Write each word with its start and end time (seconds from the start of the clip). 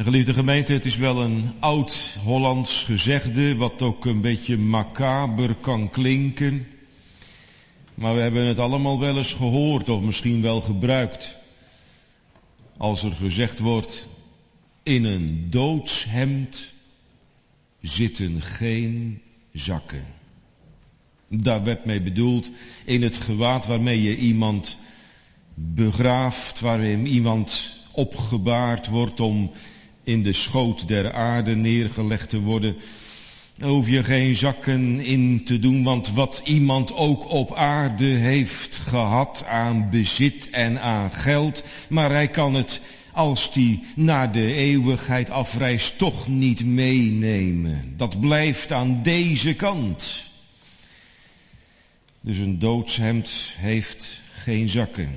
En 0.00 0.06
geliefde 0.06 0.34
gemeente, 0.34 0.72
het 0.72 0.84
is 0.84 0.96
wel 0.96 1.22
een 1.22 1.52
oud 1.58 2.16
Hollands 2.24 2.82
gezegde, 2.82 3.56
wat 3.56 3.82
ook 3.82 4.04
een 4.04 4.20
beetje 4.20 4.58
macaber 4.58 5.54
kan 5.54 5.90
klinken. 5.90 6.66
Maar 7.94 8.14
we 8.14 8.20
hebben 8.20 8.44
het 8.44 8.58
allemaal 8.58 8.98
wel 9.00 9.16
eens 9.16 9.32
gehoord 9.32 9.88
of 9.88 10.00
misschien 10.00 10.42
wel 10.42 10.60
gebruikt. 10.60 11.36
Als 12.76 13.02
er 13.02 13.12
gezegd 13.12 13.58
wordt, 13.58 14.06
in 14.82 15.04
een 15.04 15.46
doodshemd 15.50 16.72
zitten 17.80 18.42
geen 18.42 19.20
zakken. 19.52 20.04
Daar 21.28 21.64
werd 21.64 21.84
mee 21.84 22.00
bedoeld 22.00 22.50
in 22.84 23.02
het 23.02 23.16
gewaad 23.16 23.66
waarmee 23.66 24.02
je 24.02 24.16
iemand 24.16 24.76
begraaft, 25.54 26.60
waarin 26.60 27.06
iemand 27.06 27.76
opgebaard 27.92 28.86
wordt 28.86 29.20
om 29.20 29.50
in 30.10 30.22
de 30.22 30.32
schoot 30.32 30.88
der 30.88 31.12
aarde 31.12 31.56
neergelegd 31.56 32.28
te 32.28 32.40
worden. 32.40 32.76
Hoef 33.60 33.88
je 33.88 34.04
geen 34.04 34.36
zakken 34.36 35.00
in 35.00 35.44
te 35.44 35.58
doen, 35.58 35.82
want 35.82 36.12
wat 36.12 36.42
iemand 36.44 36.94
ook 36.94 37.30
op 37.30 37.54
aarde 37.54 38.04
heeft 38.04 38.76
gehad 38.76 39.44
aan 39.48 39.90
bezit 39.90 40.50
en 40.50 40.80
aan 40.80 41.12
geld, 41.12 41.64
maar 41.88 42.10
hij 42.10 42.28
kan 42.28 42.54
het 42.54 42.80
als 43.12 43.52
die 43.52 43.82
naar 43.96 44.32
de 44.32 44.54
eeuwigheid 44.54 45.30
afreist 45.30 45.98
toch 45.98 46.28
niet 46.28 46.64
meenemen. 46.64 47.94
Dat 47.96 48.20
blijft 48.20 48.72
aan 48.72 49.02
deze 49.02 49.54
kant. 49.54 50.28
Dus 52.20 52.38
een 52.38 52.58
doodshemd 52.58 53.30
heeft 53.56 54.20
geen 54.32 54.68
zakken. 54.68 55.14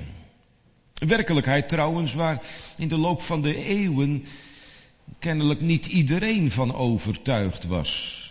Werkelijkheid 0.94 1.68
trouwens 1.68 2.14
waar 2.14 2.42
in 2.76 2.88
de 2.88 2.96
loop 2.96 3.22
van 3.22 3.42
de 3.42 3.64
eeuwen 3.64 4.24
kennelijk 5.18 5.60
niet 5.60 5.86
iedereen 5.86 6.50
van 6.50 6.74
overtuigd 6.74 7.66
was. 7.66 8.22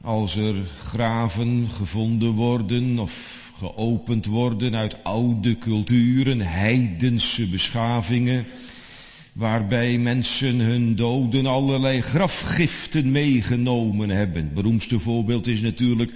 Als 0.00 0.36
er 0.36 0.54
graven 0.78 1.68
gevonden 1.68 2.32
worden 2.32 2.98
of 2.98 3.38
geopend 3.58 4.26
worden 4.26 4.74
uit 4.76 5.04
oude 5.04 5.58
culturen, 5.58 6.40
heidense 6.40 7.48
beschavingen, 7.48 8.46
waarbij 9.32 9.98
mensen 9.98 10.58
hun 10.58 10.96
doden 10.96 11.46
allerlei 11.46 12.00
grafgiften 12.00 13.10
meegenomen 13.10 14.10
hebben. 14.10 14.42
Het 14.42 14.54
beroemdste 14.54 14.98
voorbeeld 14.98 15.46
is 15.46 15.60
natuurlijk 15.60 16.12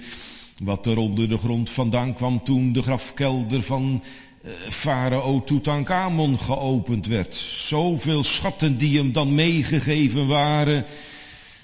wat 0.63 0.85
er 0.85 0.97
onder 0.97 1.29
de 1.29 1.37
grond 1.37 1.69
vandaan 1.69 2.13
kwam 2.13 2.43
toen 2.43 2.73
de 2.73 2.81
grafkelder 2.81 3.61
van 3.63 4.03
farao 4.69 5.43
Tutankhamon 5.43 6.39
geopend 6.39 7.07
werd. 7.07 7.35
Zoveel 7.55 8.23
schatten 8.23 8.77
die 8.77 8.97
hem 8.97 9.11
dan 9.11 9.35
meegegeven 9.35 10.27
waren, 10.27 10.85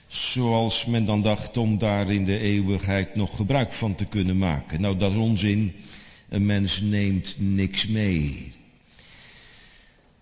zoals 0.07 0.85
men 0.85 1.05
dan 1.05 1.21
dacht 1.21 1.57
om 1.57 1.77
daar 1.77 2.11
in 2.11 2.25
de 2.25 2.39
eeuwigheid 2.39 3.15
nog 3.15 3.35
gebruik 3.35 3.73
van 3.73 3.95
te 3.95 4.05
kunnen 4.05 4.37
maken. 4.37 4.81
Nou, 4.81 4.97
dat 4.97 5.11
is 5.11 5.17
onzin. 5.17 5.73
Een 6.29 6.45
mens 6.45 6.81
neemt 6.81 7.35
niks 7.37 7.87
mee. 7.87 8.53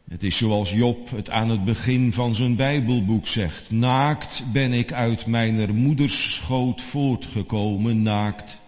Het 0.09 0.23
is 0.23 0.37
zoals 0.37 0.71
Job 0.71 1.09
het 1.09 1.29
aan 1.29 1.49
het 1.49 1.65
begin 1.65 2.13
van 2.13 2.35
zijn 2.35 2.55
Bijbelboek 2.55 3.27
zegt. 3.27 3.71
Naakt 3.71 4.43
ben 4.53 4.73
ik 4.73 4.93
uit 4.93 5.25
mijn 5.25 5.75
moeders 5.75 6.35
schoot 6.35 6.81
voortgekomen, 6.81 8.01
naakt 8.01 8.59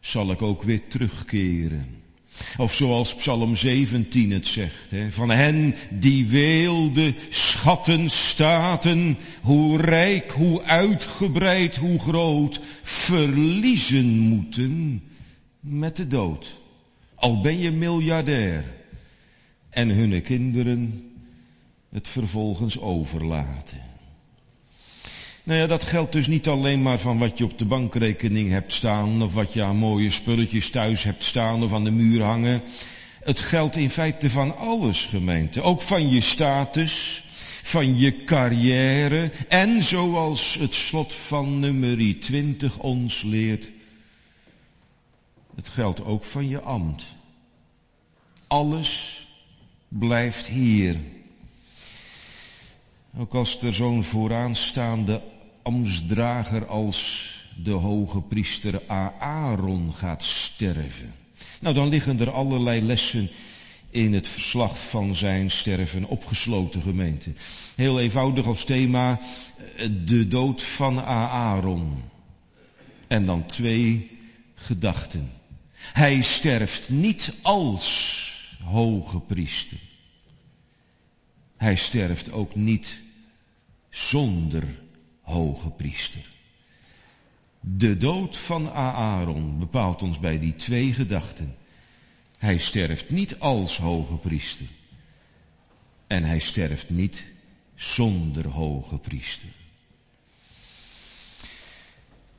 zal 0.00 0.30
ik 0.30 0.42
ook 0.42 0.62
weer 0.62 0.88
terugkeren. 0.88 2.05
Of 2.56 2.74
zoals 2.74 3.14
Psalm 3.14 3.56
17 3.56 4.30
het 4.30 4.46
zegt, 4.46 4.90
hè, 4.90 5.10
van 5.10 5.30
hen 5.30 5.74
die 5.90 6.26
weelde 6.26 7.14
schatten 7.28 8.10
staten, 8.10 9.18
hoe 9.42 9.80
rijk, 9.80 10.30
hoe 10.30 10.62
uitgebreid, 10.62 11.76
hoe 11.76 11.98
groot, 11.98 12.60
verliezen 12.82 14.06
moeten 14.06 15.02
met 15.60 15.96
de 15.96 16.06
dood. 16.06 16.60
Al 17.14 17.40
ben 17.40 17.58
je 17.58 17.70
miljardair 17.70 18.64
en 19.70 19.88
hun 19.88 20.22
kinderen 20.22 21.10
het 21.88 22.08
vervolgens 22.08 22.80
overlaten. 22.80 23.85
Nou 25.46 25.58
ja, 25.58 25.66
dat 25.66 25.84
geldt 25.84 26.12
dus 26.12 26.26
niet 26.26 26.48
alleen 26.48 26.82
maar 26.82 26.98
van 26.98 27.18
wat 27.18 27.38
je 27.38 27.44
op 27.44 27.58
de 27.58 27.64
bankrekening 27.64 28.50
hebt 28.50 28.72
staan, 28.72 29.22
of 29.22 29.34
wat 29.34 29.52
je 29.52 29.62
aan 29.62 29.76
mooie 29.76 30.10
spulletjes 30.10 30.70
thuis 30.70 31.02
hebt 31.02 31.24
staan 31.24 31.62
of 31.62 31.72
aan 31.72 31.84
de 31.84 31.90
muur 31.90 32.22
hangen. 32.22 32.62
Het 33.20 33.40
geldt 33.40 33.76
in 33.76 33.90
feite 33.90 34.30
van 34.30 34.56
alles, 34.56 35.06
gemeente. 35.06 35.62
Ook 35.62 35.82
van 35.82 36.10
je 36.10 36.20
status, 36.20 37.24
van 37.62 37.98
je 37.98 38.24
carrière 38.24 39.30
en 39.48 39.82
zoals 39.82 40.54
het 40.54 40.74
slot 40.74 41.14
van 41.14 41.60
nummer 41.60 42.20
20 42.20 42.78
ons 42.78 43.22
leert, 43.22 43.70
het 45.56 45.68
geldt 45.68 46.04
ook 46.04 46.24
van 46.24 46.48
je 46.48 46.60
ambt. 46.60 47.04
Alles 48.46 49.26
blijft 49.88 50.46
hier. 50.46 50.96
Ook 53.18 53.34
als 53.34 53.62
er 53.62 53.74
zo'n 53.74 54.04
vooraanstaande 54.04 55.22
ambtsdrager 55.66 56.66
als 56.66 57.30
de 57.62 57.70
hoge 57.70 58.20
priester 58.20 58.82
Aaron 59.18 59.92
gaat 59.94 60.22
sterven. 60.22 61.14
Nou, 61.60 61.74
dan 61.74 61.88
liggen 61.88 62.20
er 62.20 62.30
allerlei 62.30 62.80
lessen 62.80 63.30
in 63.90 64.14
het 64.14 64.28
verslag 64.28 64.88
van 64.88 65.14
zijn 65.14 65.50
sterven 65.50 66.04
opgesloten 66.04 66.82
gemeente. 66.82 67.32
Heel 67.74 68.00
eenvoudig 68.00 68.46
als 68.46 68.64
thema 68.64 69.20
eh, 69.76 69.88
de 70.04 70.28
dood 70.28 70.62
van 70.62 71.02
Aaron. 71.02 72.02
En 73.06 73.26
dan 73.26 73.46
twee 73.46 74.10
gedachten. 74.54 75.30
Hij 75.76 76.22
sterft 76.22 76.88
niet 76.88 77.32
als 77.42 78.24
hoge 78.64 79.20
priester. 79.20 79.78
Hij 81.56 81.76
sterft 81.76 82.32
ook 82.32 82.54
niet 82.54 83.00
zonder 83.90 84.64
hoge 85.26 85.70
priester. 85.70 86.30
De 87.60 87.96
dood 87.96 88.36
van 88.36 88.70
Aaron 88.72 89.58
bepaalt 89.58 90.02
ons 90.02 90.20
bij 90.20 90.38
die 90.38 90.56
twee 90.56 90.92
gedachten. 90.92 91.56
Hij 92.38 92.58
sterft 92.58 93.10
niet 93.10 93.38
als 93.38 93.78
hoge 93.78 94.14
priester. 94.14 94.66
En 96.06 96.24
hij 96.24 96.38
sterft 96.38 96.90
niet 96.90 97.26
zonder 97.74 98.48
hoge 98.48 98.98
priester. 98.98 99.48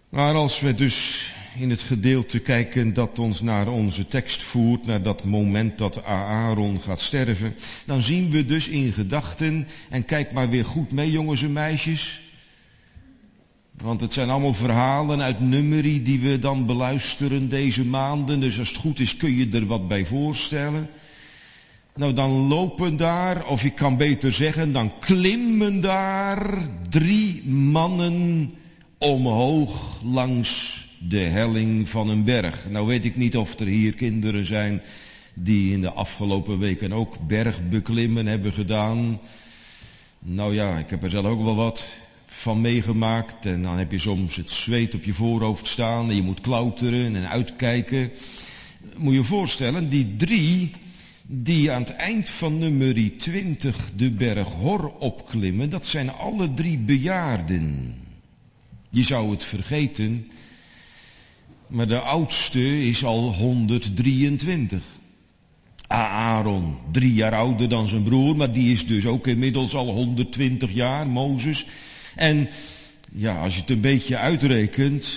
Maar 0.09 0.33
als 0.33 0.59
we 0.59 0.75
dus 0.75 1.27
in 1.55 1.69
het 1.69 1.81
gedeelte 1.81 2.39
kijken 2.39 2.93
dat 2.93 3.19
ons 3.19 3.41
naar 3.41 3.67
onze 3.67 4.07
tekst 4.07 4.41
voert, 4.41 4.85
naar 4.85 5.01
dat 5.01 5.23
moment 5.23 5.77
dat 5.77 6.03
Aaron 6.03 6.81
gaat 6.81 7.01
sterven, 7.01 7.55
dan 7.85 8.01
zien 8.01 8.29
we 8.29 8.45
dus 8.45 8.67
in 8.67 8.93
gedachten, 8.93 9.67
en 9.89 10.05
kijk 10.05 10.31
maar 10.31 10.49
weer 10.49 10.65
goed 10.65 10.91
mee 10.91 11.11
jongens 11.11 11.43
en 11.43 11.53
meisjes, 11.53 12.21
want 13.81 14.01
het 14.01 14.13
zijn 14.13 14.29
allemaal 14.29 14.53
verhalen 14.53 15.21
uit 15.21 15.39
nummerie 15.39 16.01
die 16.01 16.19
we 16.19 16.39
dan 16.39 16.65
beluisteren 16.65 17.49
deze 17.49 17.85
maanden. 17.85 18.39
Dus 18.39 18.59
als 18.59 18.67
het 18.67 18.77
goed 18.77 18.99
is 18.99 19.17
kun 19.17 19.35
je 19.35 19.49
er 19.51 19.65
wat 19.65 19.87
bij 19.87 20.05
voorstellen. 20.05 20.89
Nou, 21.95 22.13
dan 22.13 22.31
lopen 22.31 22.97
daar, 22.97 23.45
of 23.45 23.63
ik 23.63 23.75
kan 23.75 23.97
beter 23.97 24.33
zeggen, 24.33 24.71
dan 24.71 24.91
klimmen 24.99 25.81
daar 25.81 26.57
drie 26.89 27.47
mannen 27.49 28.53
omhoog 28.97 30.01
langs 30.03 30.81
de 30.99 31.19
helling 31.19 31.89
van 31.89 32.09
een 32.09 32.23
berg. 32.23 32.69
Nou 32.69 32.87
weet 32.87 33.05
ik 33.05 33.15
niet 33.15 33.37
of 33.37 33.59
er 33.59 33.65
hier 33.65 33.93
kinderen 33.93 34.45
zijn 34.45 34.81
die 35.33 35.73
in 35.73 35.81
de 35.81 35.91
afgelopen 35.91 36.59
weken 36.59 36.93
ook 36.93 37.27
bergbeklimmen 37.27 38.27
hebben 38.27 38.53
gedaan. 38.53 39.19
Nou 40.19 40.53
ja, 40.53 40.77
ik 40.77 40.89
heb 40.89 41.03
er 41.03 41.09
zelf 41.09 41.25
ook 41.25 41.43
wel 41.43 41.55
wat 41.55 41.87
van 42.37 42.61
meegemaakt. 42.61 43.45
En 43.45 43.61
dan 43.61 43.77
heb 43.77 43.91
je 43.91 43.99
soms 43.99 44.35
het 44.35 44.51
zweet 44.51 44.95
op 44.95 45.03
je 45.03 45.13
voorhoofd 45.13 45.67
staan 45.67 46.09
en 46.09 46.15
je 46.15 46.21
moet 46.21 46.41
klauteren 46.41 47.15
en 47.15 47.29
uitkijken. 47.29 48.11
Moet 48.97 49.13
je 49.13 49.19
je 49.19 49.25
voorstellen, 49.25 49.89
die 49.89 50.15
drie 50.15 50.71
die 51.29 51.71
aan 51.71 51.81
het 51.81 51.95
eind 51.95 52.29
van 52.29 52.57
nummer 52.57 53.17
20 53.17 53.91
de 53.95 54.11
berg 54.11 54.47
Hor 54.47 54.91
opklimmen, 54.99 55.69
dat 55.69 55.85
zijn 55.85 56.11
alle 56.11 56.53
drie 56.53 56.77
bejaarden. 56.77 57.95
Je 58.89 59.03
zou 59.03 59.31
het 59.31 59.43
vergeten, 59.43 60.31
maar 61.67 61.87
de 61.87 61.99
oudste 61.99 62.87
is 62.87 63.05
al 63.05 63.33
123. 63.33 64.83
Aaron, 65.87 66.75
drie 66.91 67.13
jaar 67.13 67.35
ouder 67.35 67.69
dan 67.69 67.87
zijn 67.87 68.03
broer, 68.03 68.35
maar 68.35 68.51
die 68.51 68.71
is 68.71 68.87
dus 68.87 69.05
ook 69.05 69.27
inmiddels 69.27 69.75
al 69.75 69.89
120 69.89 70.73
jaar, 70.73 71.07
Mozes. 71.07 71.65
En 72.17 72.49
ja, 73.11 73.41
als 73.41 73.53
je 73.53 73.61
het 73.61 73.69
een 73.69 73.81
beetje 73.81 74.17
uitrekent, 74.17 75.09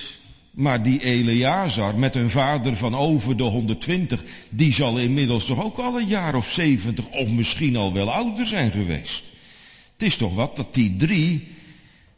maar 0.50 0.82
die 0.82 1.02
Eleazar 1.02 1.94
met 1.94 2.14
een 2.14 2.30
vader 2.30 2.76
van 2.76 2.96
over 2.96 3.36
de 3.36 3.42
120, 3.42 4.24
die 4.48 4.72
zal 4.72 4.98
inmiddels 4.98 5.44
toch 5.44 5.64
ook 5.64 5.78
al 5.78 6.00
een 6.00 6.06
jaar 6.06 6.34
of 6.34 6.50
70 6.50 7.08
of 7.08 7.28
misschien 7.28 7.76
al 7.76 7.92
wel 7.92 8.12
ouder 8.12 8.46
zijn 8.46 8.70
geweest. 8.70 9.22
Het 9.92 10.02
is 10.02 10.16
toch 10.16 10.34
wat 10.34 10.56
dat 10.56 10.74
die 10.74 10.96
drie 10.96 11.48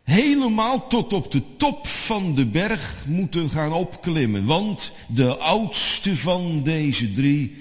helemaal 0.05 0.87
tot 0.87 1.13
op 1.13 1.33
de 1.33 1.43
top 1.57 1.87
van 1.87 2.35
de 2.35 2.47
berg 2.47 3.05
moeten 3.09 3.51
gaan 3.51 3.73
opklimmen. 3.73 4.45
Want 4.45 4.93
de 5.09 5.37
oudste 5.37 6.17
van 6.17 6.63
deze 6.63 7.13
drie, 7.13 7.57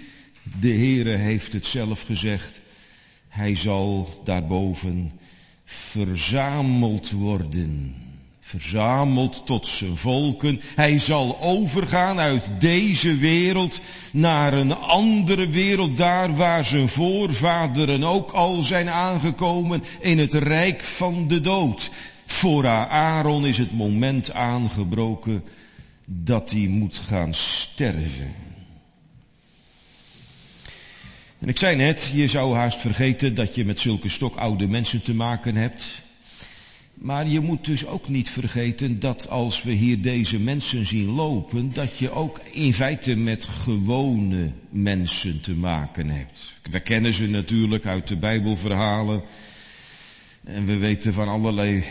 de 0.60 0.72
Heere 0.72 1.16
heeft 1.16 1.54
het 1.54 1.66
zelf 1.66 2.02
gezegd, 2.02 2.62
hij 3.28 3.56
zal 3.56 4.22
daarboven 4.24 5.12
verzameld 5.72 7.12
worden 7.12 7.96
verzameld 8.52 9.42
tot 9.46 9.68
zijn 9.68 9.98
volken. 9.98 10.62
Hij 10.76 11.00
zal 11.00 11.38
overgaan 11.42 12.20
uit 12.20 12.44
deze 12.60 13.18
wereld 13.18 13.80
naar 14.12 14.54
een 14.54 14.76
andere 14.76 15.50
wereld, 15.50 15.98
daar 15.98 16.36
waar 16.36 16.66
zijn 16.66 16.88
voorvaderen 16.88 18.04
ook 18.04 18.32
al 18.32 18.64
zijn 18.64 18.90
aangekomen 18.90 19.84
in 20.00 20.20
het 20.20 20.34
rijk 20.34 20.84
van 20.84 21.28
de 21.28 21.42
dood. 21.42 21.90
Voor 22.26 22.68
Aaron 22.68 23.46
is 23.46 23.58
het 23.58 23.72
moment 23.78 24.34
aangebroken 24.34 25.44
dat 26.06 26.50
hij 26.52 26.68
moet 26.68 27.02
gaan 27.08 27.34
sterven. 27.34 28.51
En 31.42 31.48
ik 31.48 31.58
zei 31.58 31.76
net, 31.76 32.12
je 32.14 32.28
zou 32.28 32.56
haast 32.56 32.80
vergeten 32.80 33.36
dat 33.36 33.56
je 33.56 33.66
met 33.66 33.80
zulke 33.80 34.10
stokoude 34.10 34.68
mensen 34.68 35.04
te 35.04 35.14
maken 35.14 35.56
hebt. 35.56 36.02
Maar 36.94 37.28
je 37.28 37.40
moet 37.40 37.66
dus 37.66 37.86
ook 37.86 38.10
niet 38.10 38.30
vergeten 38.30 39.00
dat 39.00 39.30
als 39.30 39.64
we 39.64 39.72
hier 39.72 40.02
deze 40.02 40.40
mensen 40.40 40.88
zien 40.88 41.10
lopen, 41.10 41.74
dat 41.74 41.98
je 41.98 42.12
ook 42.12 42.42
in 42.52 42.74
feite 42.74 43.16
met 43.16 43.46
gewone 43.46 44.52
mensen 44.70 45.42
te 45.42 45.54
maken 45.54 46.10
hebt. 46.10 46.54
We 46.72 46.80
kennen 46.80 47.14
ze 47.14 47.28
natuurlijk 47.28 47.86
uit 47.86 48.08
de 48.08 48.18
Bijbelverhalen. 48.18 49.22
En 50.44 50.66
we 50.66 50.78
weten 50.78 51.14
van 51.14 51.28
allerlei 51.28 51.84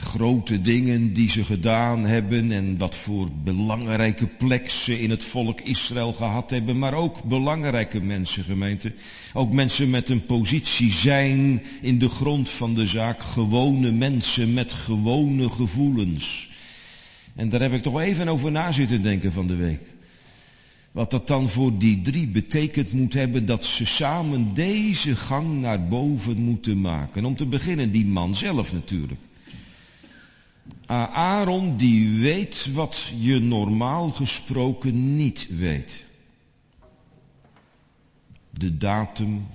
grote 0.00 0.60
dingen 0.60 1.12
die 1.12 1.30
ze 1.30 1.44
gedaan 1.44 2.04
hebben 2.04 2.52
en 2.52 2.78
wat 2.78 2.94
voor 2.94 3.28
belangrijke 3.44 4.26
plek 4.26 4.70
ze 4.70 5.00
in 5.00 5.10
het 5.10 5.24
volk 5.24 5.60
Israël 5.60 6.12
gehad 6.12 6.50
hebben, 6.50 6.78
maar 6.78 6.94
ook 6.94 7.24
belangrijke 7.24 8.02
mensen, 8.02 8.44
gemeente. 8.44 8.92
Ook 9.32 9.52
mensen 9.52 9.90
met 9.90 10.08
een 10.08 10.26
positie 10.26 10.92
zijn 10.92 11.62
in 11.80 11.98
de 11.98 12.08
grond 12.08 12.48
van 12.48 12.74
de 12.74 12.86
zaak, 12.86 13.22
gewone 13.22 13.92
mensen 13.92 14.54
met 14.54 14.72
gewone 14.72 15.50
gevoelens. 15.50 16.48
En 17.34 17.48
daar 17.48 17.60
heb 17.60 17.72
ik 17.72 17.82
toch 17.82 18.00
even 18.00 18.28
over 18.28 18.50
na 18.50 18.72
zitten 18.72 19.02
denken 19.02 19.32
van 19.32 19.46
de 19.46 19.56
week. 19.56 19.82
Wat 20.92 21.10
dat 21.10 21.26
dan 21.26 21.48
voor 21.48 21.78
die 21.78 22.00
drie 22.00 22.26
betekent 22.26 22.92
moet 22.92 23.12
hebben 23.12 23.46
dat 23.46 23.64
ze 23.64 23.86
samen 23.86 24.54
deze 24.54 25.16
gang 25.16 25.60
naar 25.60 25.88
boven 25.88 26.36
moeten 26.36 26.80
maken. 26.80 27.24
Om 27.24 27.36
te 27.36 27.46
beginnen 27.46 27.90
die 27.90 28.06
man 28.06 28.34
zelf 28.34 28.72
natuurlijk. 28.72 29.20
Aaron 30.88 31.76
die 31.76 32.18
weet 32.18 32.66
wat 32.72 33.10
je 33.18 33.40
normaal 33.40 34.08
gesproken 34.10 35.16
niet 35.16 35.46
weet. 35.50 36.04
De 38.50 38.76
datum 38.76 39.46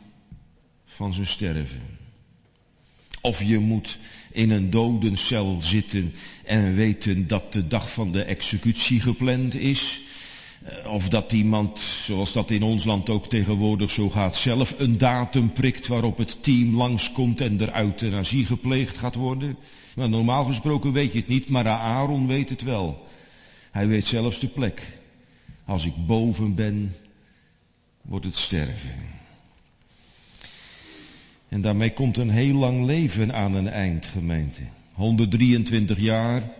van 0.85 1.13
zijn 1.13 1.27
sterven. 1.27 1.81
Of 3.21 3.43
je 3.43 3.59
moet 3.59 3.99
in 4.31 4.49
een 4.49 4.69
dodencel 4.69 5.61
zitten 5.61 6.13
en 6.45 6.75
weten 6.75 7.27
dat 7.27 7.53
de 7.53 7.67
dag 7.67 7.91
van 7.91 8.11
de 8.11 8.23
executie 8.23 9.01
gepland 9.01 9.55
is. 9.55 10.01
Eh, 10.63 10.91
of 10.91 11.09
dat 11.09 11.31
iemand, 11.31 11.79
zoals 11.79 12.33
dat 12.33 12.51
in 12.51 12.63
ons 12.63 12.85
land 12.85 13.09
ook 13.09 13.27
tegenwoordig 13.27 13.91
zo 13.91 14.09
gaat, 14.09 14.35
zelf 14.35 14.75
een 14.77 14.97
datum 14.97 15.51
prikt 15.51 15.87
waarop 15.87 16.17
het 16.17 16.43
team 16.43 16.75
langskomt 16.75 17.41
en 17.41 17.61
er 17.61 17.81
euthanasie 17.81 18.45
gepleegd 18.45 18.97
gaat 18.97 19.15
worden. 19.15 19.57
Maar 19.95 20.09
normaal 20.09 20.45
gesproken 20.45 20.91
weet 20.91 21.11
je 21.11 21.19
het 21.19 21.27
niet, 21.27 21.49
maar 21.49 21.67
Aaron 21.67 22.27
weet 22.27 22.49
het 22.49 22.61
wel. 22.61 23.05
Hij 23.71 23.87
weet 23.87 24.05
zelfs 24.05 24.39
de 24.39 24.47
plek. 24.47 24.99
Als 25.65 25.85
ik 25.85 25.93
boven 26.05 26.55
ben, 26.55 26.95
wordt 28.01 28.25
het 28.25 28.37
sterven. 28.37 28.91
En 31.49 31.61
daarmee 31.61 31.93
komt 31.93 32.17
een 32.17 32.29
heel 32.29 32.55
lang 32.55 32.85
leven 32.85 33.33
aan 33.33 33.53
een 33.53 33.67
eind, 33.67 34.05
gemeente. 34.05 34.61
123 34.93 35.99
jaar 35.99 36.51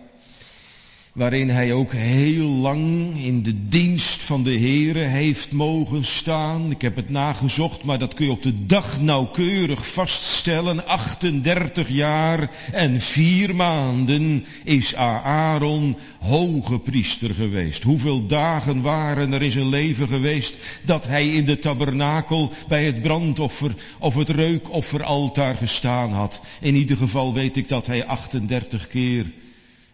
waarin 1.14 1.50
hij 1.50 1.72
ook 1.72 1.92
heel 1.92 2.48
lang 2.48 3.14
in 3.24 3.42
de 3.42 3.68
dienst 3.68 4.20
van 4.20 4.42
de 4.42 4.58
Heere 4.58 4.98
heeft 4.98 5.52
mogen 5.52 6.04
staan. 6.04 6.70
Ik 6.70 6.82
heb 6.82 6.96
het 6.96 7.10
nagezocht, 7.10 7.84
maar 7.84 7.98
dat 7.98 8.14
kun 8.14 8.24
je 8.24 8.30
op 8.30 8.42
de 8.42 8.66
dag 8.66 9.00
nauwkeurig 9.00 9.86
vaststellen. 9.86 10.86
38 10.86 11.88
jaar 11.88 12.50
en 12.72 13.00
vier 13.00 13.54
maanden 13.54 14.44
is 14.64 14.94
Aaron 14.94 15.96
hoge 16.20 16.78
priester 16.78 17.34
geweest. 17.34 17.82
Hoeveel 17.82 18.26
dagen 18.26 18.82
waren 18.82 19.32
er 19.32 19.42
in 19.42 19.52
zijn 19.52 19.68
leven 19.68 20.08
geweest 20.08 20.56
dat 20.84 21.06
hij 21.06 21.28
in 21.28 21.44
de 21.44 21.58
tabernakel 21.58 22.52
bij 22.68 22.84
het 22.84 23.02
brandoffer 23.02 23.74
of 23.98 24.14
het 24.14 24.28
reukofferaltaar 24.28 25.56
gestaan 25.56 26.12
had. 26.12 26.40
In 26.60 26.74
ieder 26.74 26.96
geval 26.96 27.34
weet 27.34 27.56
ik 27.56 27.68
dat 27.68 27.86
hij 27.86 28.06
38 28.06 28.88
keer 28.88 29.26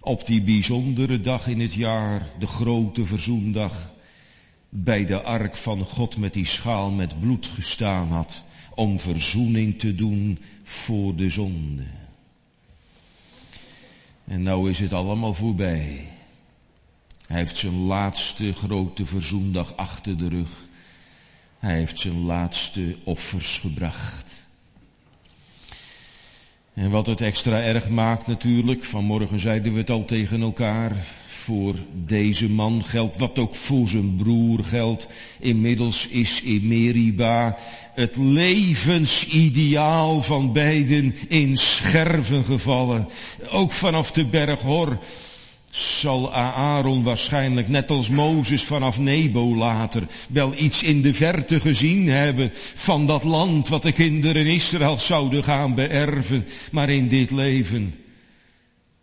op 0.01 0.27
die 0.27 0.43
bijzondere 0.43 1.21
dag 1.21 1.47
in 1.47 1.61
het 1.61 1.75
jaar, 1.75 2.29
de 2.39 2.47
grote 2.47 3.07
verzoendag, 3.07 3.93
bij 4.69 5.05
de 5.05 5.23
ark 5.23 5.57
van 5.57 5.85
God 5.85 6.17
met 6.17 6.33
die 6.33 6.47
schaal 6.47 6.91
met 6.91 7.21
bloed 7.21 7.47
gestaan 7.47 8.09
had, 8.09 8.43
om 8.75 8.99
verzoening 8.99 9.79
te 9.79 9.95
doen 9.95 10.39
voor 10.63 11.17
de 11.17 11.31
zonde. 11.31 11.83
En 14.25 14.43
nou 14.43 14.71
is 14.71 14.79
het 14.79 14.93
allemaal 14.93 15.35
voorbij. 15.35 16.09
Hij 17.27 17.39
heeft 17.39 17.57
zijn 17.57 17.79
laatste 17.79 18.53
grote 18.53 19.07
verzoendag 19.07 19.77
achter 19.77 20.19
de 20.19 20.29
rug. 20.29 20.69
Hij 21.59 21.75
heeft 21.75 21.99
zijn 21.99 22.25
laatste 22.25 22.97
offers 23.05 23.59
gebracht. 23.59 24.40
En 26.81 26.91
wat 26.91 27.07
het 27.07 27.21
extra 27.21 27.61
erg 27.61 27.89
maakt 27.89 28.27
natuurlijk, 28.27 28.85
vanmorgen 28.85 29.41
zeiden 29.41 29.73
we 29.73 29.79
het 29.79 29.91
al 29.91 30.05
tegen 30.05 30.41
elkaar, 30.41 30.93
voor 31.27 31.75
deze 32.07 32.49
man 32.49 32.85
geldt, 32.85 33.19
wat 33.19 33.39
ook 33.39 33.55
voor 33.55 33.89
zijn 33.89 34.17
broer 34.17 34.65
geldt. 34.65 35.07
Inmiddels 35.41 36.09
is 36.09 36.43
in 36.43 36.69
Meriba 36.69 37.57
het 37.95 38.17
levensideaal 38.17 40.23
van 40.23 40.53
beiden 40.53 41.15
in 41.29 41.57
scherven 41.57 42.45
gevallen. 42.45 43.09
Ook 43.51 43.73
vanaf 43.73 44.13
de 44.13 44.25
berg 44.25 44.61
Hor 44.61 44.99
zal 45.71 46.33
Aaron 46.33 47.03
waarschijnlijk, 47.03 47.69
net 47.69 47.91
als 47.91 48.09
Mozes 48.09 48.63
vanaf 48.63 48.99
Nebo 48.99 49.55
later, 49.55 50.07
wel 50.29 50.55
iets 50.57 50.83
in 50.83 51.03
de 51.03 51.15
verte 51.15 51.61
gezien 51.61 52.09
hebben 52.09 52.51
van 52.75 53.07
dat 53.07 53.25
land 53.25 53.69
wat 53.69 53.83
de 53.83 53.93
kinderen 53.93 54.47
Israël 54.47 54.99
zouden 54.99 55.45
gaan 55.45 55.75
beërven. 55.75 56.47
Maar 56.73 56.89
in 56.89 57.09
dit 57.09 57.31
leven 57.31 57.95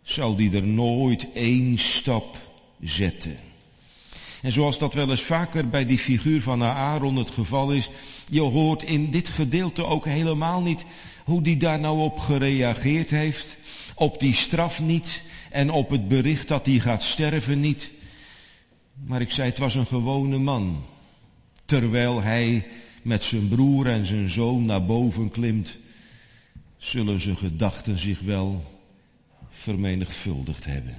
zal 0.02 0.36
die 0.36 0.56
er 0.56 0.66
nooit 0.66 1.26
één 1.34 1.78
stap 1.78 2.36
zetten. 2.80 3.36
En 4.42 4.52
zoals 4.52 4.78
dat 4.78 4.94
wel 4.94 5.10
eens 5.10 5.22
vaker 5.22 5.68
bij 5.68 5.86
die 5.86 5.98
figuur 5.98 6.42
van 6.42 6.62
Aaron 6.62 7.16
het 7.16 7.30
geval 7.30 7.72
is, 7.72 7.90
je 8.30 8.40
hoort 8.40 8.82
in 8.82 9.10
dit 9.10 9.28
gedeelte 9.28 9.84
ook 9.84 10.04
helemaal 10.04 10.60
niet 10.60 10.84
hoe 11.24 11.42
die 11.42 11.56
daar 11.56 11.80
nou 11.80 11.98
op 11.98 12.18
gereageerd 12.18 13.10
heeft. 13.10 13.56
Op 13.94 14.20
die 14.20 14.34
straf 14.34 14.80
niet, 14.80 15.22
en 15.50 15.70
op 15.70 15.90
het 15.90 16.08
bericht 16.08 16.48
dat 16.48 16.66
hij 16.66 16.78
gaat 16.78 17.02
sterven 17.02 17.60
niet. 17.60 17.90
Maar 19.04 19.20
ik 19.20 19.30
zei, 19.30 19.48
het 19.48 19.58
was 19.58 19.74
een 19.74 19.86
gewone 19.86 20.38
man. 20.38 20.84
Terwijl 21.64 22.22
hij 22.22 22.66
met 23.02 23.24
zijn 23.24 23.48
broer 23.48 23.86
en 23.86 24.06
zijn 24.06 24.30
zoon 24.30 24.64
naar 24.64 24.84
boven 24.84 25.30
klimt, 25.30 25.78
zullen 26.76 27.20
zijn 27.20 27.36
gedachten 27.36 27.98
zich 27.98 28.20
wel 28.20 28.64
vermenigvuldigd 29.50 30.64
hebben. 30.64 30.96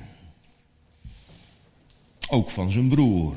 Ook 2.29 2.49
van 2.49 2.71
zijn 2.71 2.87
broer. 2.87 3.35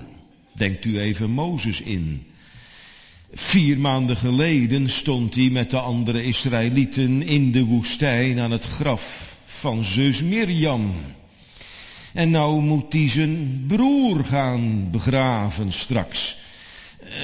Denkt 0.55 0.85
u 0.85 1.01
even 1.01 1.31
Mozes 1.31 1.81
in. 1.81 2.27
Vier 3.33 3.79
maanden 3.79 4.17
geleden 4.17 4.91
stond 4.91 5.35
hij 5.35 5.51
met 5.51 5.71
de 5.71 5.81
andere 5.81 6.25
Israëlieten 6.25 7.23
in 7.23 7.53
de 7.53 7.65
woestijn 7.65 8.39
aan 8.41 8.51
het 8.51 8.65
graf 8.65 9.32
van 9.63 9.85
zus 9.85 10.23
Mirjam. 10.23 10.95
En 12.13 12.31
nou 12.31 12.61
moet 12.61 12.93
hij 12.93 13.09
zijn 13.11 13.65
broer 13.67 14.25
gaan 14.25 14.91
begraven 14.91 15.73
straks. 15.73 16.37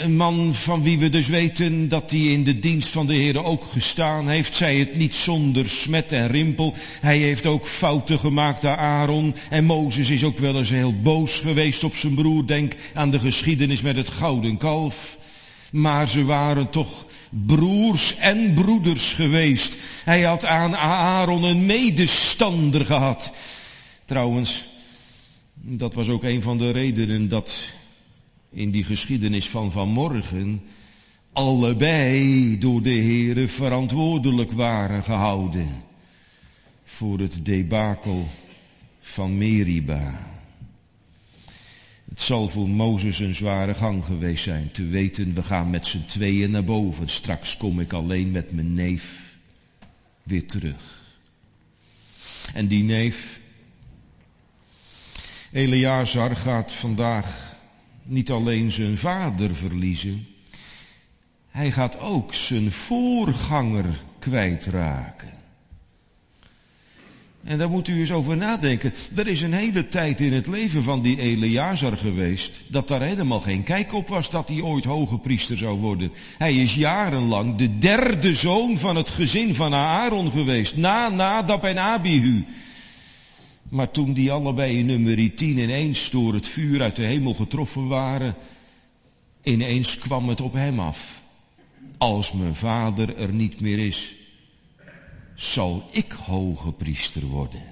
Een 0.02 0.16
man 0.16 0.54
van 0.54 0.82
wie 0.82 0.98
we 0.98 1.10
dus 1.10 1.28
weten 1.28 1.88
dat 1.88 2.10
hij 2.10 2.20
in 2.20 2.44
de 2.44 2.58
dienst 2.58 2.88
van 2.88 3.06
de 3.06 3.14
Heer 3.14 3.44
ook 3.44 3.64
gestaan 3.72 4.28
heeft. 4.28 4.54
Zij 4.54 4.76
het 4.76 4.96
niet 4.96 5.14
zonder 5.14 5.68
smet 5.68 6.12
en 6.12 6.28
rimpel. 6.28 6.74
Hij 7.00 7.18
heeft 7.18 7.46
ook 7.46 7.66
fouten 7.66 8.18
gemaakt 8.18 8.64
aan 8.64 8.78
Aaron. 8.78 9.34
En 9.50 9.64
Mozes 9.64 10.10
is 10.10 10.24
ook 10.24 10.38
wel 10.38 10.58
eens 10.58 10.70
heel 10.70 11.00
boos 11.00 11.38
geweest 11.38 11.84
op 11.84 11.94
zijn 11.94 12.14
broer. 12.14 12.46
Denk 12.46 12.74
aan 12.94 13.10
de 13.10 13.18
geschiedenis 13.18 13.80
met 13.80 13.96
het 13.96 14.08
gouden 14.08 14.56
kalf. 14.56 15.18
Maar 15.70 16.08
ze 16.08 16.24
waren 16.24 16.70
toch 16.70 17.06
broers 17.30 18.16
en 18.16 18.54
broeders 18.54 19.12
geweest. 19.12 19.76
Hij 20.04 20.22
had 20.22 20.44
aan 20.44 20.76
Aaron 20.76 21.42
een 21.42 21.66
medestander 21.66 22.86
gehad. 22.86 23.32
Trouwens, 24.04 24.68
dat 25.54 25.94
was 25.94 26.08
ook 26.08 26.22
een 26.22 26.42
van 26.42 26.58
de 26.58 26.70
redenen 26.70 27.28
dat 27.28 27.60
in 28.50 28.70
die 28.70 28.84
geschiedenis 28.84 29.48
van 29.48 29.72
vanmorgen 29.72 30.62
allebei 31.32 32.58
door 32.58 32.82
de 32.82 32.90
heren 32.90 33.48
verantwoordelijk 33.48 34.52
waren 34.52 35.04
gehouden 35.04 35.68
voor 36.84 37.18
het 37.18 37.38
debakel 37.42 38.26
van 39.00 39.38
Meriba. 39.38 40.37
Het 42.18 42.26
zal 42.26 42.48
voor 42.48 42.68
Mozes 42.68 43.18
een 43.18 43.34
zware 43.34 43.74
gang 43.74 44.04
geweest 44.04 44.44
zijn, 44.44 44.70
te 44.72 44.86
weten 44.86 45.34
we 45.34 45.42
gaan 45.42 45.70
met 45.70 45.86
z'n 45.86 46.04
tweeën 46.06 46.50
naar 46.50 46.64
boven, 46.64 47.08
straks 47.08 47.56
kom 47.56 47.80
ik 47.80 47.92
alleen 47.92 48.30
met 48.30 48.52
mijn 48.52 48.72
neef 48.72 49.36
weer 50.22 50.46
terug. 50.46 51.02
En 52.54 52.66
die 52.66 52.84
neef, 52.84 53.40
Eleazar, 55.52 56.36
gaat 56.36 56.72
vandaag 56.72 57.56
niet 58.02 58.30
alleen 58.30 58.72
zijn 58.72 58.98
vader 58.98 59.54
verliezen, 59.54 60.26
hij 61.48 61.72
gaat 61.72 61.98
ook 61.98 62.34
zijn 62.34 62.72
voorganger 62.72 64.00
kwijtraken. 64.18 65.37
En 67.48 67.58
daar 67.58 67.70
moet 67.70 67.88
u 67.88 68.00
eens 68.00 68.12
over 68.12 68.36
nadenken. 68.36 68.94
Er 69.14 69.26
is 69.26 69.42
een 69.42 69.52
hele 69.52 69.88
tijd 69.88 70.20
in 70.20 70.32
het 70.32 70.46
leven 70.46 70.82
van 70.82 71.02
die 71.02 71.20
Eleazar 71.20 71.96
geweest, 71.96 72.60
dat 72.66 72.88
daar 72.88 73.02
helemaal 73.02 73.40
geen 73.40 73.62
kijk 73.62 73.94
op 73.94 74.08
was 74.08 74.30
dat 74.30 74.48
hij 74.48 74.60
ooit 74.60 74.84
hoge 74.84 75.18
priester 75.18 75.58
zou 75.58 75.78
worden. 75.78 76.12
Hij 76.38 76.54
is 76.54 76.74
jarenlang 76.74 77.56
de 77.56 77.78
derde 77.78 78.34
zoon 78.34 78.78
van 78.78 78.96
het 78.96 79.10
gezin 79.10 79.54
van 79.54 79.74
Aaron 79.74 80.30
geweest, 80.30 80.76
na 80.76 81.08
Nadab 81.08 81.64
en 81.64 81.78
Abihu. 81.78 82.44
Maar 83.68 83.90
toen 83.90 84.12
die 84.12 84.32
allebei 84.32 84.78
in 84.78 84.86
nummer 84.86 85.34
10 85.34 85.58
ineens 85.58 86.10
door 86.10 86.34
het 86.34 86.46
vuur 86.46 86.82
uit 86.82 86.96
de 86.96 87.04
hemel 87.04 87.34
getroffen 87.34 87.86
waren, 87.86 88.34
ineens 89.42 89.98
kwam 89.98 90.28
het 90.28 90.40
op 90.40 90.52
hem 90.52 90.80
af. 90.80 91.22
Als 91.98 92.32
mijn 92.32 92.54
vader 92.54 93.16
er 93.16 93.32
niet 93.32 93.60
meer 93.60 93.78
is, 93.78 94.17
zal 95.38 95.88
ik 95.90 96.12
hoge 96.12 96.72
priester 96.72 97.24
worden. 97.24 97.62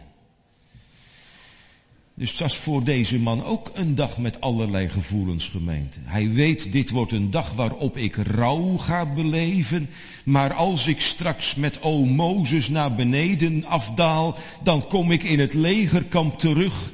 Dus 2.14 2.36
dat 2.36 2.50
is 2.50 2.56
voor 2.56 2.84
deze 2.84 3.18
man 3.18 3.44
ook 3.44 3.70
een 3.74 3.94
dag 3.94 4.18
met 4.18 4.40
allerlei 4.40 4.88
gevoelens 4.88 5.48
gemeente. 5.48 5.98
Hij 6.02 6.30
weet, 6.30 6.72
dit 6.72 6.90
wordt 6.90 7.12
een 7.12 7.30
dag 7.30 7.52
waarop 7.52 7.96
ik 7.96 8.16
rouw 8.16 8.76
ga 8.76 9.06
beleven. 9.06 9.90
Maar 10.24 10.52
als 10.54 10.86
ik 10.86 11.00
straks 11.00 11.54
met 11.54 11.82
o 11.82 12.04
Mozes 12.04 12.68
naar 12.68 12.94
beneden 12.94 13.64
afdaal, 13.64 14.36
dan 14.62 14.86
kom 14.86 15.10
ik 15.10 15.22
in 15.22 15.40
het 15.40 15.54
legerkamp 15.54 16.38
terug 16.38 16.92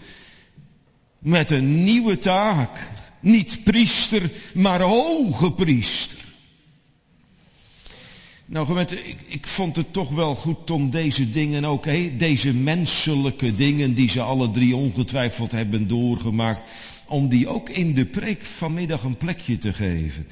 met 1.18 1.50
een 1.50 1.84
nieuwe 1.84 2.18
taak. 2.18 2.88
Niet 3.20 3.64
priester, 3.64 4.30
maar 4.54 4.80
hoge 4.80 5.52
priester. 5.52 6.21
Nou 8.52 8.66
gemeente, 8.66 9.04
ik, 9.04 9.20
ik, 9.26 9.46
vond 9.46 9.76
het 9.76 9.92
toch 9.92 10.10
wel 10.10 10.34
goed 10.34 10.70
om 10.70 10.90
deze 10.90 11.30
dingen 11.30 11.64
ook, 11.64 11.84
deze 12.18 12.54
menselijke 12.54 13.54
dingen 13.54 13.94
die 13.94 14.10
ze 14.10 14.20
alle 14.20 14.50
drie 14.50 14.76
ongetwijfeld 14.76 15.52
hebben 15.52 15.88
doorgemaakt, 15.88 16.70
om 17.06 17.28
die 17.28 17.48
ook 17.48 17.68
in 17.68 17.94
de 17.94 18.06
preek 18.06 18.42
vanmiddag 18.42 19.02
een 19.02 19.16
plekje 19.16 19.58
te 19.58 19.72
geven. 19.72 20.26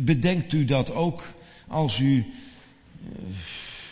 Bedenkt 0.00 0.52
u 0.52 0.64
dat 0.64 0.92
ook 0.92 1.22
als 1.66 1.98
u 1.98 2.18
eh, 2.18 3.18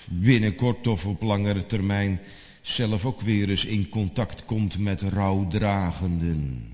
binnenkort 0.09 0.87
of 0.87 1.07
op 1.07 1.23
langere 1.23 1.67
termijn 1.67 2.21
zelf 2.63 3.05
ook 3.05 3.21
weer 3.21 3.51
eens 3.51 3.65
in 3.65 3.89
contact 3.89 4.45
komt 4.45 4.79
met 4.79 5.03
rouwdragenden. 5.03 6.69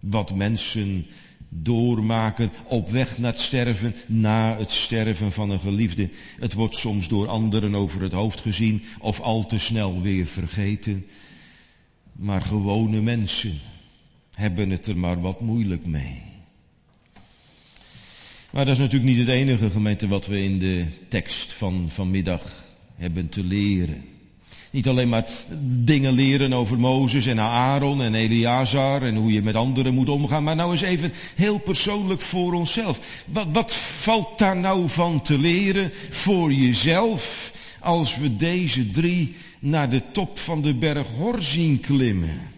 Wat 0.00 0.34
mensen 0.34 1.06
doormaken 1.54 2.52
op 2.64 2.90
weg 2.90 3.18
naar 3.18 3.32
het 3.32 3.40
sterven, 3.40 3.94
na 4.06 4.56
het 4.58 4.70
sterven 4.70 5.32
van 5.32 5.50
een 5.50 5.60
geliefde. 5.60 6.08
Het 6.40 6.52
wordt 6.52 6.76
soms 6.76 7.08
door 7.08 7.28
anderen 7.28 7.74
over 7.74 8.02
het 8.02 8.12
hoofd 8.12 8.40
gezien 8.40 8.82
of 8.98 9.20
al 9.20 9.46
te 9.46 9.58
snel 9.58 10.00
weer 10.00 10.26
vergeten. 10.26 11.06
Maar 12.12 12.42
gewone 12.42 13.00
mensen 13.00 13.58
hebben 14.34 14.70
het 14.70 14.86
er 14.86 14.98
maar 14.98 15.20
wat 15.20 15.40
moeilijk 15.40 15.86
mee. 15.86 16.22
Maar 18.50 18.64
dat 18.64 18.74
is 18.74 18.80
natuurlijk 18.80 19.10
niet 19.10 19.26
het 19.26 19.36
enige 19.36 19.70
gemeente 19.70 20.08
wat 20.08 20.26
we 20.26 20.42
in 20.42 20.58
de 20.58 20.86
tekst 21.08 21.52
van 21.52 21.86
vanmiddag 21.88 22.64
hebben 22.96 23.28
te 23.28 23.44
leren. 23.44 24.04
Niet 24.72 24.88
alleen 24.88 25.08
maar 25.08 25.26
dingen 25.62 26.12
leren 26.12 26.52
over 26.52 26.78
Mozes 26.78 27.26
en 27.26 27.40
Aaron 27.40 28.02
en 28.02 28.14
Eleazar 28.14 29.02
en 29.02 29.14
hoe 29.14 29.32
je 29.32 29.42
met 29.42 29.54
anderen 29.54 29.94
moet 29.94 30.08
omgaan, 30.08 30.44
maar 30.44 30.56
nou 30.56 30.70
eens 30.70 30.82
even 30.82 31.12
heel 31.34 31.58
persoonlijk 31.58 32.20
voor 32.20 32.52
onszelf. 32.52 33.24
Wat, 33.26 33.46
wat 33.52 33.74
valt 33.74 34.38
daar 34.38 34.56
nou 34.56 34.88
van 34.88 35.22
te 35.22 35.38
leren 35.38 35.90
voor 36.10 36.52
jezelf 36.52 37.52
als 37.80 38.16
we 38.16 38.36
deze 38.36 38.90
drie 38.90 39.34
naar 39.58 39.90
de 39.90 40.02
top 40.12 40.38
van 40.38 40.62
de 40.62 40.74
berg 40.74 41.06
Hor 41.18 41.42
zien 41.42 41.80
klimmen? 41.80 42.50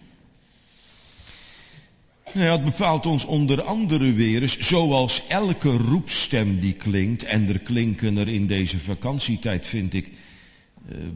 Ja, 2.33 2.51
het 2.51 2.65
bepaalt 2.65 3.05
ons 3.05 3.25
onder 3.25 3.61
andere 3.61 4.13
weer 4.13 4.41
eens, 4.41 4.59
zoals 4.59 5.21
elke 5.27 5.77
roepstem 5.77 6.59
die 6.59 6.73
klinkt, 6.73 7.23
en 7.23 7.49
er 7.49 7.59
klinken 7.59 8.17
er 8.17 8.27
in 8.27 8.47
deze 8.47 8.79
vakantietijd, 8.79 9.67
vind 9.67 9.93
ik, 9.93 10.09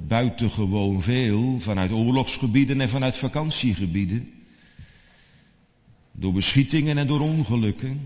buitengewoon 0.07 1.01
veel 1.01 1.59
vanuit 1.59 1.91
oorlogsgebieden 1.91 2.81
en 2.81 2.89
vanuit 2.89 3.15
vakantiegebieden. 3.15 4.31
Door 6.11 6.33
beschietingen 6.33 6.97
en 6.97 7.07
door 7.07 7.19
ongelukken. 7.19 8.01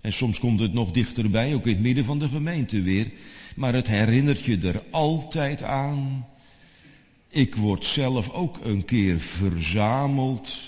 En 0.00 0.12
soms 0.12 0.38
komt 0.38 0.60
het 0.60 0.72
nog 0.72 0.90
dichterbij, 0.90 1.54
ook 1.54 1.66
in 1.66 1.72
het 1.72 1.82
midden 1.82 2.04
van 2.04 2.18
de 2.18 2.28
gemeente 2.28 2.82
weer. 2.82 3.10
Maar 3.56 3.74
het 3.74 3.88
herinnert 3.88 4.44
je 4.44 4.58
er 4.58 4.82
altijd 4.90 5.62
aan. 5.62 6.26
Ik 7.28 7.54
word 7.54 7.84
zelf 7.84 8.30
ook 8.30 8.58
een 8.62 8.84
keer 8.84 9.20
verzameld 9.20 10.58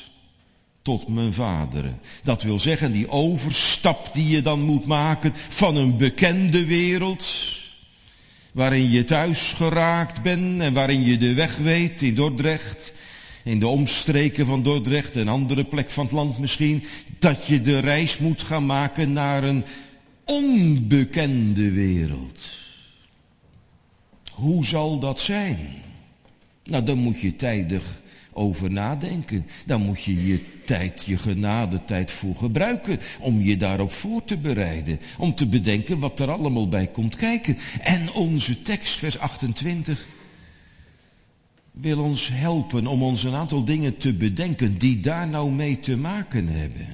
tot 0.82 1.08
mijn 1.08 1.32
vaderen. 1.32 1.98
Dat 2.24 2.42
wil 2.42 2.60
zeggen, 2.60 2.92
die 2.92 3.08
overstap 3.08 4.14
die 4.14 4.28
je 4.28 4.42
dan 4.42 4.60
moet 4.60 4.86
maken 4.86 5.32
van 5.34 5.76
een 5.76 5.96
bekende 5.96 6.66
wereld 6.66 7.60
waarin 8.52 8.90
je 8.90 9.04
thuis 9.04 9.52
geraakt 9.52 10.22
bent 10.22 10.60
en 10.60 10.72
waarin 10.72 11.02
je 11.02 11.16
de 11.16 11.34
weg 11.34 11.56
weet 11.56 12.02
in 12.02 12.14
Dordrecht, 12.14 12.92
in 13.44 13.58
de 13.58 13.66
omstreken 13.66 14.46
van 14.46 14.62
Dordrecht, 14.62 15.14
een 15.14 15.28
andere 15.28 15.64
plek 15.64 15.90
van 15.90 16.04
het 16.04 16.14
land 16.14 16.38
misschien, 16.38 16.84
dat 17.18 17.46
je 17.46 17.60
de 17.60 17.78
reis 17.78 18.18
moet 18.18 18.42
gaan 18.42 18.66
maken 18.66 19.12
naar 19.12 19.44
een 19.44 19.64
onbekende 20.24 21.70
wereld. 21.70 22.40
Hoe 24.30 24.64
zal 24.64 24.98
dat 24.98 25.20
zijn? 25.20 25.58
Nou, 26.64 26.84
dan 26.84 26.98
moet 26.98 27.20
je 27.20 27.36
tijdig 27.36 28.01
over 28.32 28.70
nadenken. 28.70 29.46
Dan 29.66 29.82
moet 29.82 30.02
je 30.02 30.26
je 30.26 30.44
tijd, 30.64 31.02
je 31.06 31.18
genadetijd 31.18 32.10
voor 32.10 32.34
gebruiken. 32.34 32.98
Om 33.20 33.40
je 33.40 33.56
daarop 33.56 33.92
voor 33.92 34.24
te 34.24 34.36
bereiden. 34.36 35.00
Om 35.18 35.34
te 35.34 35.46
bedenken 35.46 35.98
wat 35.98 36.18
er 36.18 36.30
allemaal 36.30 36.68
bij 36.68 36.86
komt 36.86 37.16
kijken. 37.16 37.58
En 37.80 38.12
onze 38.12 38.62
tekst, 38.62 38.98
vers 38.98 39.18
28, 39.18 40.06
wil 41.72 41.98
ons 41.98 42.28
helpen 42.32 42.86
om 42.86 43.02
ons 43.02 43.24
een 43.24 43.34
aantal 43.34 43.64
dingen 43.64 43.96
te 43.96 44.12
bedenken 44.12 44.78
die 44.78 45.00
daar 45.00 45.28
nou 45.28 45.50
mee 45.50 45.80
te 45.80 45.96
maken 45.96 46.48
hebben. 46.48 46.86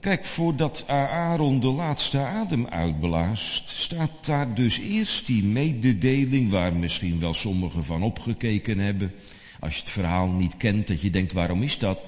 Kijk, 0.00 0.24
voordat 0.24 0.84
Aaron 0.86 1.60
de 1.60 1.66
laatste 1.66 2.18
adem 2.18 2.66
uitblaast, 2.66 3.68
staat 3.68 4.10
daar 4.26 4.54
dus 4.54 4.78
eerst 4.78 5.26
die 5.26 5.44
mededeling 5.44 6.50
waar 6.50 6.76
misschien 6.76 7.18
wel 7.18 7.34
sommigen 7.34 7.84
van 7.84 8.02
opgekeken 8.02 8.78
hebben. 8.78 9.12
Als 9.60 9.74
je 9.74 9.80
het 9.80 9.90
verhaal 9.90 10.28
niet 10.28 10.56
kent, 10.56 10.86
dat 10.86 11.00
je 11.00 11.10
denkt, 11.10 11.32
waarom 11.32 11.62
is 11.62 11.78
dat? 11.78 12.00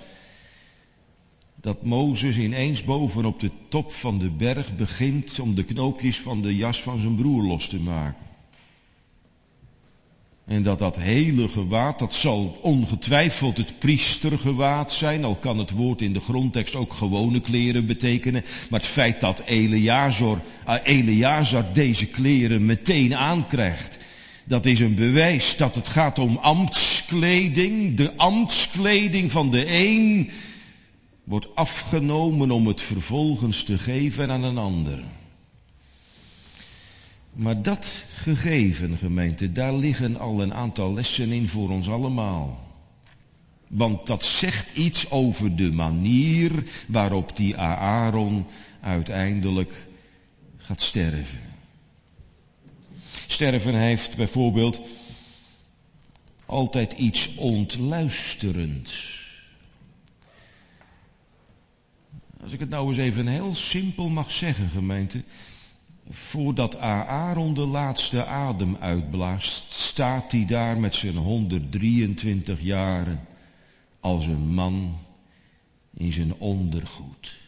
Dat 1.61 1.83
Mozes 1.83 2.37
ineens 2.37 2.85
boven 2.85 3.25
op 3.25 3.41
de 3.41 3.51
top 3.69 3.93
van 3.93 4.19
de 4.19 4.31
berg 4.31 4.77
begint 4.77 5.41
om 5.41 5.55
de 5.55 5.65
knoopjes 5.65 6.21
van 6.21 6.43
de 6.43 6.57
jas 6.57 6.83
van 6.83 6.99
zijn 7.01 7.15
broer 7.15 7.43
los 7.43 7.69
te 7.69 7.81
maken. 7.81 8.29
En 10.51 10.63
dat 10.63 10.79
dat 10.79 10.97
hele 10.97 11.49
gewaad, 11.49 11.99
dat 11.99 12.15
zal 12.15 12.59
ongetwijfeld 12.63 13.57
het 13.57 13.79
priestergewaad 13.79 14.93
zijn, 14.93 15.25
al 15.25 15.35
kan 15.35 15.59
het 15.59 15.71
woord 15.71 16.03
in 16.03 16.13
de 16.13 16.21
grondtekst 16.21 16.75
ook 16.75 16.93
gewone 16.93 17.41
kleren 17.41 17.87
betekenen. 17.87 18.45
Maar 18.71 18.81
het 18.81 18.89
feit 18.89 19.21
dat 19.21 19.43
Eleazar, 19.45 20.41
uh, 20.69 20.75
Eleazar 20.83 21.65
deze 21.73 22.07
kleren 22.07 22.65
meteen 22.65 23.17
aankrijgt, 23.17 23.99
dat 24.51 24.67
is 24.67 24.81
een 24.81 24.95
bewijs 24.95 25.57
dat 25.57 25.75
het 25.75 25.89
gaat 25.89 26.19
om 26.19 26.37
ambtskleding. 26.37 27.97
De 27.97 28.17
ambtskleding 28.17 29.31
van 29.31 29.51
de 29.51 29.65
een 29.69 30.31
wordt 31.25 31.47
afgenomen 31.55 32.51
om 32.51 32.67
het 32.67 32.81
vervolgens 32.81 33.63
te 33.63 33.79
geven 33.79 34.31
aan 34.31 34.43
een 34.43 34.59
ander. 34.59 35.03
Maar 37.33 37.63
dat 37.63 37.91
gegeven, 38.15 38.97
gemeente, 38.97 39.53
daar 39.53 39.75
liggen 39.75 40.19
al 40.19 40.43
een 40.43 40.55
aantal 40.55 40.95
lessen 40.95 41.31
in 41.31 41.49
voor 41.49 41.71
ons 41.71 41.89
allemaal. 41.89 42.69
Want 43.69 44.07
dat 44.07 44.25
zegt 44.25 44.77
iets 44.77 45.11
over 45.11 45.57
de 45.57 45.73
manier 45.73 46.51
waarop 46.87 47.37
die 47.37 47.57
Aaron 47.57 48.47
uiteindelijk 48.81 49.87
gaat 50.57 50.83
sterven. 50.83 51.50
Sterven 53.31 53.75
heeft 53.75 54.17
bijvoorbeeld 54.17 54.81
altijd 56.47 56.93
iets 56.93 57.35
ontluisterends. 57.35 59.19
Als 62.43 62.53
ik 62.53 62.61
het 62.61 62.69
nou 62.69 62.89
eens 62.89 62.99
even 62.99 63.27
heel 63.27 63.55
simpel 63.55 64.09
mag 64.09 64.31
zeggen, 64.31 64.69
gemeente. 64.69 65.23
Voordat 66.09 66.77
Aaron 66.77 67.55
de 67.55 67.67
laatste 67.67 68.25
adem 68.27 68.77
uitblaast, 68.77 69.73
staat 69.73 70.33
hij 70.33 70.45
daar 70.45 70.79
met 70.79 70.95
zijn 70.95 71.17
123 71.17 72.61
jaren 72.61 73.27
als 74.01 74.27
een 74.27 74.55
man 74.55 74.97
in 75.95 76.13
zijn 76.13 76.35
ondergoed. 76.35 77.39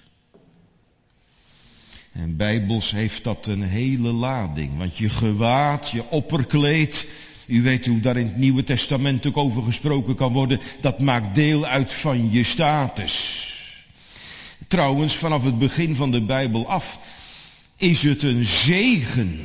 En 2.12 2.36
bijbels 2.36 2.90
heeft 2.90 3.24
dat 3.24 3.46
een 3.46 3.62
hele 3.62 4.12
lading, 4.12 4.78
want 4.78 4.98
je 4.98 5.08
gewaad, 5.08 5.90
je 5.90 6.02
opperkleed, 6.08 7.06
u 7.46 7.62
weet 7.62 7.86
hoe 7.86 8.00
daar 8.00 8.16
in 8.16 8.26
het 8.26 8.36
Nieuwe 8.36 8.64
Testament 8.64 9.26
ook 9.26 9.36
over 9.36 9.62
gesproken 9.62 10.14
kan 10.14 10.32
worden, 10.32 10.60
dat 10.80 11.00
maakt 11.00 11.34
deel 11.34 11.66
uit 11.66 11.92
van 11.92 12.32
je 12.32 12.44
status. 12.44 13.46
Trouwens, 14.66 15.14
vanaf 15.14 15.44
het 15.44 15.58
begin 15.58 15.96
van 15.96 16.10
de 16.10 16.22
Bijbel 16.22 16.68
af 16.68 16.98
is 17.76 18.02
het 18.02 18.22
een 18.22 18.44
zegen 18.44 19.40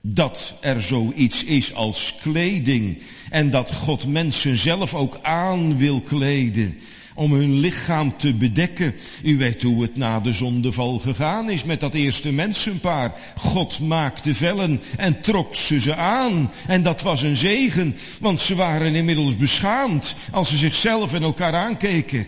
dat 0.00 0.54
er 0.60 0.82
zoiets 0.82 1.44
is 1.44 1.74
als 1.74 2.14
kleding 2.20 3.02
en 3.30 3.50
dat 3.50 3.74
God 3.74 4.06
mensen 4.06 4.56
zelf 4.58 4.94
ook 4.94 5.18
aan 5.22 5.76
wil 5.76 6.00
kleden 6.00 6.78
om 7.14 7.32
hun 7.32 7.58
lichaam 7.60 8.16
te 8.16 8.34
bedekken. 8.34 8.94
U 9.22 9.36
weet 9.36 9.62
hoe 9.62 9.82
het 9.82 9.96
na 9.96 10.20
de 10.20 10.32
zondeval 10.32 10.98
gegaan 10.98 11.50
is 11.50 11.64
met 11.64 11.80
dat 11.80 11.94
eerste 11.94 12.32
mensenpaar. 12.32 13.12
God 13.36 13.80
maakte 13.80 14.34
vellen 14.34 14.80
en 14.96 15.20
trok 15.20 15.56
ze 15.56 15.80
ze 15.80 15.94
aan. 15.94 16.52
En 16.66 16.82
dat 16.82 17.02
was 17.02 17.22
een 17.22 17.36
zegen, 17.36 17.96
want 18.20 18.40
ze 18.40 18.54
waren 18.54 18.94
inmiddels 18.94 19.36
beschaamd 19.36 20.14
als 20.30 20.48
ze 20.48 20.56
zichzelf 20.56 21.14
en 21.14 21.22
elkaar 21.22 21.54
aankeken. 21.54 22.26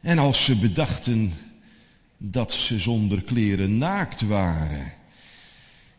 En 0.00 0.18
als 0.18 0.44
ze 0.44 0.56
bedachten 0.56 1.32
dat 2.18 2.52
ze 2.52 2.78
zonder 2.78 3.22
kleren 3.22 3.78
naakt 3.78 4.20
waren. 4.20 4.92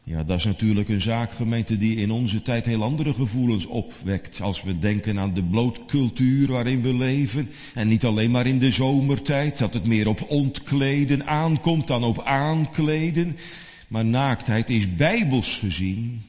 Ja, 0.07 0.23
dat 0.23 0.37
is 0.37 0.45
natuurlijk 0.45 0.89
een 0.89 1.01
zaak, 1.01 1.31
gemeente, 1.31 1.77
die 1.77 1.95
in 1.95 2.11
onze 2.11 2.41
tijd 2.41 2.65
heel 2.65 2.83
andere 2.83 3.13
gevoelens 3.13 3.65
opwekt. 3.65 4.41
Als 4.41 4.63
we 4.63 4.79
denken 4.79 5.19
aan 5.19 5.33
de 5.33 5.43
blootcultuur 5.43 6.47
waarin 6.47 6.81
we 6.81 6.93
leven. 6.93 7.49
En 7.73 7.87
niet 7.87 8.05
alleen 8.05 8.31
maar 8.31 8.47
in 8.47 8.59
de 8.59 8.71
zomertijd, 8.71 9.57
dat 9.57 9.73
het 9.73 9.85
meer 9.85 10.07
op 10.07 10.29
ontkleden 10.29 11.27
aankomt 11.27 11.87
dan 11.87 12.03
op 12.03 12.21
aankleden. 12.23 13.37
Maar 13.87 14.05
naaktheid 14.05 14.69
is 14.69 14.95
bijbels 14.95 15.57
gezien 15.57 16.21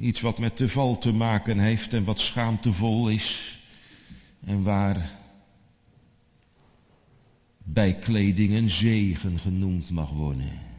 iets 0.00 0.20
wat 0.20 0.38
met 0.38 0.58
de 0.58 0.68
val 0.68 0.98
te 0.98 1.12
maken 1.12 1.58
heeft 1.58 1.92
en 1.92 2.04
wat 2.04 2.20
schaamtevol 2.20 3.08
is. 3.08 3.58
En 4.44 4.62
waar 4.62 5.10
bij 7.58 7.94
kleding 7.94 8.52
een 8.54 8.70
zegen 8.70 9.38
genoemd 9.38 9.90
mag 9.90 10.10
worden. 10.10 10.71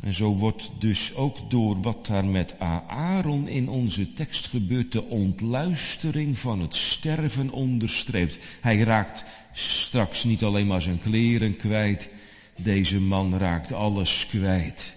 En 0.00 0.14
zo 0.14 0.36
wordt 0.36 0.70
dus 0.78 1.14
ook 1.14 1.50
door 1.50 1.80
wat 1.80 2.06
daar 2.06 2.24
met 2.24 2.54
Aaron 2.86 3.48
in 3.48 3.68
onze 3.68 4.12
tekst 4.12 4.46
gebeurt, 4.46 4.92
de 4.92 5.04
ontluistering 5.04 6.38
van 6.38 6.60
het 6.60 6.74
sterven 6.74 7.50
onderstreept. 7.50 8.38
Hij 8.60 8.78
raakt 8.78 9.24
straks 9.52 10.24
niet 10.24 10.42
alleen 10.42 10.66
maar 10.66 10.82
zijn 10.82 10.98
kleren 10.98 11.56
kwijt, 11.56 12.08
deze 12.56 13.00
man 13.00 13.38
raakt 13.38 13.72
alles 13.72 14.26
kwijt. 14.30 14.96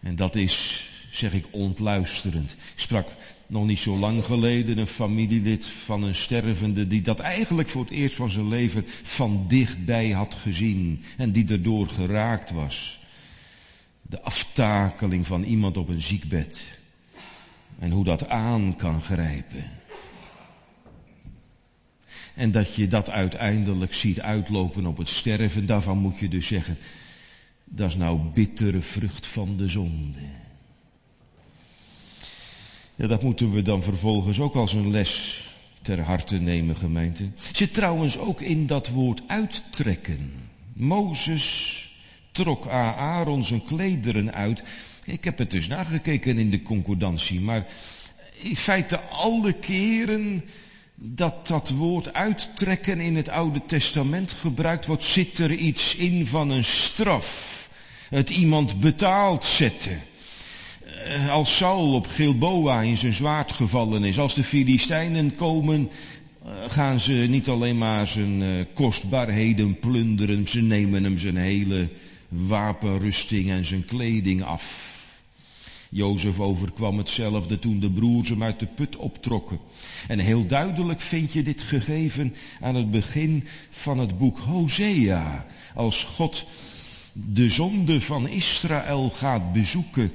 En 0.00 0.16
dat 0.16 0.34
is, 0.34 0.88
zeg 1.10 1.32
ik, 1.32 1.46
ontluisterend. 1.50 2.50
Ik 2.50 2.72
sprak 2.74 3.08
nog 3.46 3.66
niet 3.66 3.78
zo 3.78 3.96
lang 3.96 4.24
geleden 4.24 4.78
een 4.78 4.86
familielid 4.86 5.66
van 5.66 6.02
een 6.02 6.14
stervende 6.14 6.86
die 6.86 7.02
dat 7.02 7.18
eigenlijk 7.18 7.68
voor 7.68 7.82
het 7.82 7.92
eerst 7.92 8.14
van 8.14 8.30
zijn 8.30 8.48
leven 8.48 8.84
van 9.02 9.44
dichtbij 9.48 10.10
had 10.10 10.34
gezien 10.34 11.02
en 11.16 11.32
die 11.32 11.48
erdoor 11.48 11.88
geraakt 11.88 12.50
was 12.50 12.99
de 14.10 14.22
aftakeling 14.22 15.26
van 15.26 15.42
iemand 15.42 15.76
op 15.76 15.88
een 15.88 16.00
ziekbed. 16.00 16.60
En 17.78 17.90
hoe 17.90 18.04
dat 18.04 18.28
aan 18.28 18.76
kan 18.76 19.02
grijpen. 19.02 19.64
En 22.34 22.50
dat 22.50 22.74
je 22.74 22.86
dat 22.86 23.10
uiteindelijk 23.10 23.94
ziet 23.94 24.20
uitlopen 24.20 24.86
op 24.86 24.96
het 24.96 25.08
sterven, 25.08 25.66
daarvan 25.66 25.98
moet 25.98 26.18
je 26.18 26.28
dus 26.28 26.46
zeggen, 26.46 26.78
dat 27.64 27.88
is 27.88 27.96
nou 27.96 28.20
bittere 28.34 28.80
vrucht 28.80 29.26
van 29.26 29.56
de 29.56 29.68
zonde. 29.68 30.18
Ja, 32.94 33.06
dat 33.06 33.22
moeten 33.22 33.52
we 33.52 33.62
dan 33.62 33.82
vervolgens 33.82 34.40
ook 34.40 34.54
als 34.54 34.72
een 34.72 34.90
les 34.90 35.44
ter 35.82 36.00
harte 36.00 36.36
nemen, 36.36 36.76
gemeente. 36.76 37.30
Zit 37.52 37.74
trouwens 37.74 38.18
ook 38.18 38.40
in 38.40 38.66
dat 38.66 38.88
woord 38.88 39.22
uittrekken. 39.26 40.32
Mozes 40.72 41.79
trok 42.32 42.66
Aaron 42.68 43.44
zijn 43.44 43.64
klederen 43.64 44.34
uit. 44.34 44.62
Ik 45.04 45.24
heb 45.24 45.38
het 45.38 45.50
dus 45.50 45.66
nagekeken 45.66 46.38
in 46.38 46.50
de 46.50 46.62
concordantie, 46.62 47.40
maar 47.40 47.66
in 48.42 48.56
feite 48.56 49.00
alle 49.00 49.52
keren 49.52 50.44
dat 50.94 51.46
dat 51.46 51.68
woord 51.68 52.14
uittrekken 52.14 53.00
in 53.00 53.16
het 53.16 53.28
Oude 53.28 53.60
Testament 53.66 54.30
gebruikt 54.30 54.86
wordt, 54.86 55.04
zit 55.04 55.38
er 55.38 55.52
iets 55.52 55.96
in 55.96 56.26
van 56.26 56.50
een 56.50 56.64
straf. 56.64 57.58
Het 58.08 58.30
iemand 58.30 58.80
betaald 58.80 59.44
zetten. 59.44 60.00
Eh, 61.04 61.30
als 61.30 61.56
Saul 61.56 61.94
op 61.94 62.06
Gilboa 62.06 62.80
in 62.80 62.98
zijn 62.98 63.14
zwaard 63.14 63.52
gevallen 63.52 64.04
is, 64.04 64.18
als 64.18 64.34
de 64.34 64.44
Filistijnen 64.44 65.34
komen, 65.34 65.90
eh, 66.44 66.50
gaan 66.68 67.00
ze 67.00 67.12
niet 67.12 67.48
alleen 67.48 67.78
maar 67.78 68.08
zijn 68.08 68.42
eh, 68.42 68.48
kostbaarheden 68.74 69.78
plunderen, 69.78 70.48
ze 70.48 70.62
nemen 70.62 71.04
hem 71.04 71.18
zijn 71.18 71.36
hele 71.36 71.88
wapenrusting 72.30 73.50
en 73.50 73.64
zijn 73.64 73.84
kleding 73.84 74.42
af. 74.42 74.98
Jozef 75.90 76.40
overkwam 76.40 76.98
hetzelfde 76.98 77.58
toen 77.58 77.80
de 77.80 77.90
broers 77.90 78.28
hem 78.28 78.42
uit 78.42 78.58
de 78.58 78.66
put 78.66 78.96
optrokken. 78.96 79.58
En 80.08 80.18
heel 80.18 80.46
duidelijk 80.46 81.00
vind 81.00 81.32
je 81.32 81.42
dit 81.42 81.62
gegeven 81.62 82.34
aan 82.60 82.74
het 82.74 82.90
begin 82.90 83.46
van 83.70 83.98
het 83.98 84.18
boek 84.18 84.38
Hosea. 84.38 85.46
Als 85.74 86.04
God 86.04 86.44
de 87.12 87.50
zonde 87.50 88.00
van 88.00 88.28
Israël 88.28 89.10
gaat 89.10 89.52
bezoeken. 89.52 90.12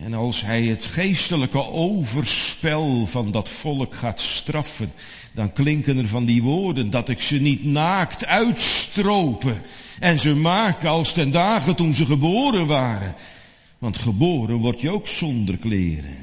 En 0.00 0.14
als 0.14 0.42
hij 0.42 0.62
het 0.62 0.84
geestelijke 0.84 1.70
overspel 1.70 3.06
van 3.06 3.30
dat 3.30 3.48
volk 3.48 3.94
gaat 3.94 4.20
straffen, 4.20 4.92
dan 5.32 5.52
klinken 5.52 5.98
er 5.98 6.06
van 6.06 6.24
die 6.24 6.42
woorden 6.42 6.90
dat 6.90 7.08
ik 7.08 7.22
ze 7.22 7.40
niet 7.40 7.64
naakt 7.64 8.26
uitstropen 8.26 9.62
en 10.00 10.18
ze 10.18 10.34
maken 10.34 10.88
als 10.88 11.12
ten 11.12 11.30
dagen 11.30 11.76
toen 11.76 11.94
ze 11.94 12.06
geboren 12.06 12.66
waren. 12.66 13.14
Want 13.78 13.98
geboren 13.98 14.56
word 14.56 14.80
je 14.80 14.90
ook 14.90 15.08
zonder 15.08 15.56
kleren. 15.56 16.16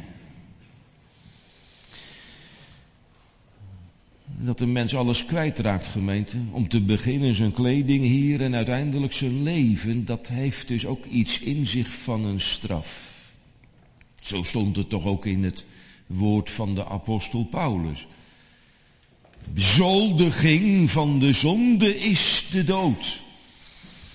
Dat 4.25 4.59
een 4.59 4.71
mens 4.71 4.95
alles 4.95 5.25
kwijtraakt, 5.25 5.87
gemeente. 5.87 6.37
Om 6.51 6.67
te 6.67 6.81
beginnen 6.81 7.35
zijn 7.35 7.51
kleding 7.51 8.03
hier 8.03 8.41
en 8.41 8.55
uiteindelijk 8.55 9.13
zijn 9.13 9.43
leven. 9.43 10.05
Dat 10.05 10.27
heeft 10.27 10.67
dus 10.67 10.85
ook 10.85 11.05
iets 11.05 11.39
in 11.39 11.67
zich 11.67 11.93
van 11.93 12.25
een 12.25 12.41
straf. 12.41 13.10
Zo 14.21 14.43
stond 14.43 14.75
het 14.75 14.89
toch 14.89 15.05
ook 15.05 15.25
in 15.25 15.43
het 15.43 15.65
woord 16.07 16.49
van 16.49 16.75
de 16.75 16.85
apostel 16.85 17.43
Paulus. 17.43 18.07
Bezoldiging 19.49 20.91
van 20.91 21.19
de 21.19 21.33
zonde 21.33 21.99
is 21.99 22.47
de 22.51 22.63
dood. 22.63 23.19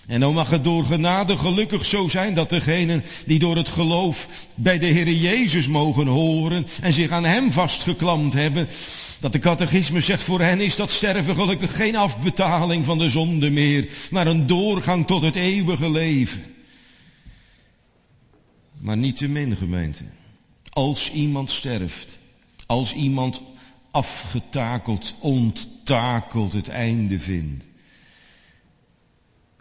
En 0.06 0.20
dan 0.20 0.34
mag 0.34 0.50
het 0.50 0.64
door 0.64 0.84
genade 0.84 1.36
gelukkig 1.36 1.84
zo 1.84 2.08
zijn 2.08 2.34
dat 2.34 2.50
degenen 2.50 3.04
die 3.26 3.38
door 3.38 3.56
het 3.56 3.68
geloof 3.68 4.28
bij 4.54 4.78
de 4.78 4.86
Heer 4.86 5.12
Jezus 5.12 5.68
mogen 5.68 6.06
horen 6.06 6.66
en 6.80 6.92
zich 6.92 7.10
aan 7.10 7.24
Hem 7.24 7.52
vastgeklampt 7.52 8.34
hebben, 8.34 8.68
dat 9.20 9.32
de 9.32 9.38
catechisme 9.38 10.00
zegt 10.00 10.22
voor 10.22 10.40
hen 10.40 10.60
is 10.60 10.76
dat 10.76 10.90
sterven 10.90 11.34
gelukkig 11.34 11.76
geen 11.76 11.96
afbetaling 11.96 12.84
van 12.84 12.98
de 12.98 13.10
zonde 13.10 13.50
meer, 13.50 13.88
maar 14.10 14.26
een 14.26 14.46
doorgang 14.46 15.06
tot 15.06 15.22
het 15.22 15.36
eeuwige 15.36 15.90
leven. 15.90 16.55
Maar 18.78 18.96
niet 18.96 19.16
te 19.16 19.28
min 19.28 19.56
gemeente. 19.56 20.04
Als 20.68 21.12
iemand 21.12 21.50
sterft, 21.50 22.18
als 22.66 22.94
iemand 22.94 23.42
afgetakeld, 23.90 25.14
onttakeld 25.20 26.52
het 26.52 26.68
einde 26.68 27.20
vindt, 27.20 27.64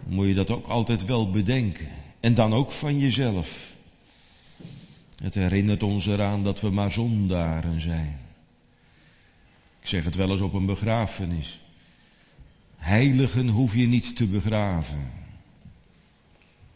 moet 0.04 0.28
je 0.28 0.34
dat 0.34 0.50
ook 0.50 0.68
altijd 0.68 1.06
wel 1.06 1.30
bedenken. 1.30 1.88
En 2.20 2.34
dan 2.34 2.54
ook 2.54 2.72
van 2.72 3.00
jezelf. 3.00 3.74
Het 5.24 5.34
herinnert 5.34 5.84
ons 5.84 6.06
eraan 6.06 6.44
dat 6.44 6.62
we 6.62 6.70
maar 6.70 6.92
zondaren 6.92 7.82
zijn. 7.82 8.20
Ik 9.82 9.88
zeg 9.88 10.04
het 10.04 10.16
wel 10.16 10.30
eens 10.32 10.42
op 10.42 10.54
een 10.54 10.66
begrafenis. 10.66 11.60
Heiligen 12.76 13.48
hoef 13.48 13.76
je 13.76 13.88
niet 13.88 14.16
te 14.16 14.28
begraven. 14.28 15.12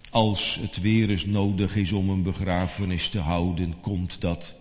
Als 0.10 0.58
het 0.62 0.82
weer 0.82 1.10
eens 1.10 1.26
nodig 1.26 1.76
is 1.76 1.92
om 1.92 2.10
een 2.10 2.24
begrafenis 2.24 3.10
te 3.10 3.20
houden, 3.20 3.80
komt 3.80 4.22
dat 4.22 4.56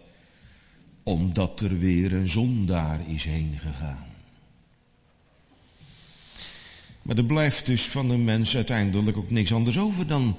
omdat 1.03 1.61
er 1.61 1.79
weer 1.79 2.13
een 2.13 2.29
zondaar 2.29 3.01
is 3.07 3.25
heen 3.25 3.59
gegaan. 3.59 4.07
Maar 7.03 7.17
er 7.17 7.25
blijft 7.25 7.67
dus 7.67 7.83
van 7.83 8.11
een 8.11 8.25
mens 8.25 8.57
uiteindelijk 8.57 9.17
ook 9.17 9.31
niks 9.31 9.53
anders 9.53 9.79
over 9.79 10.07
dan 10.07 10.37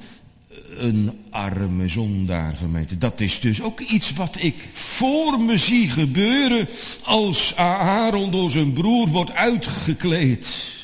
een 0.78 1.12
arme 1.30 1.88
zondaar 1.88 2.56
gemeente. 2.56 2.98
Dat 2.98 3.20
is 3.20 3.40
dus 3.40 3.62
ook 3.62 3.80
iets 3.80 4.14
wat 4.14 4.38
ik 4.42 4.70
voor 4.72 5.40
me 5.40 5.58
zie 5.58 5.90
gebeuren 5.90 6.68
als 7.04 7.56
Aaron 7.56 8.32
door 8.32 8.52
zijn 8.52 8.74
broer 8.74 9.08
wordt 9.08 9.32
uitgekleed. 9.32 10.78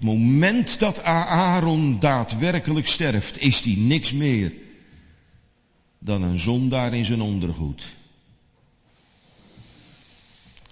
Het 0.00 0.08
moment 0.08 0.78
dat 0.78 1.02
Aaron 1.02 1.98
daadwerkelijk 1.98 2.88
sterft, 2.88 3.40
is 3.40 3.60
hij 3.60 3.74
niks 3.76 4.12
meer 4.12 4.52
dan 5.98 6.22
een 6.22 6.38
zondaar 6.38 6.94
in 6.94 7.04
zijn 7.04 7.20
ondergoed. 7.20 7.82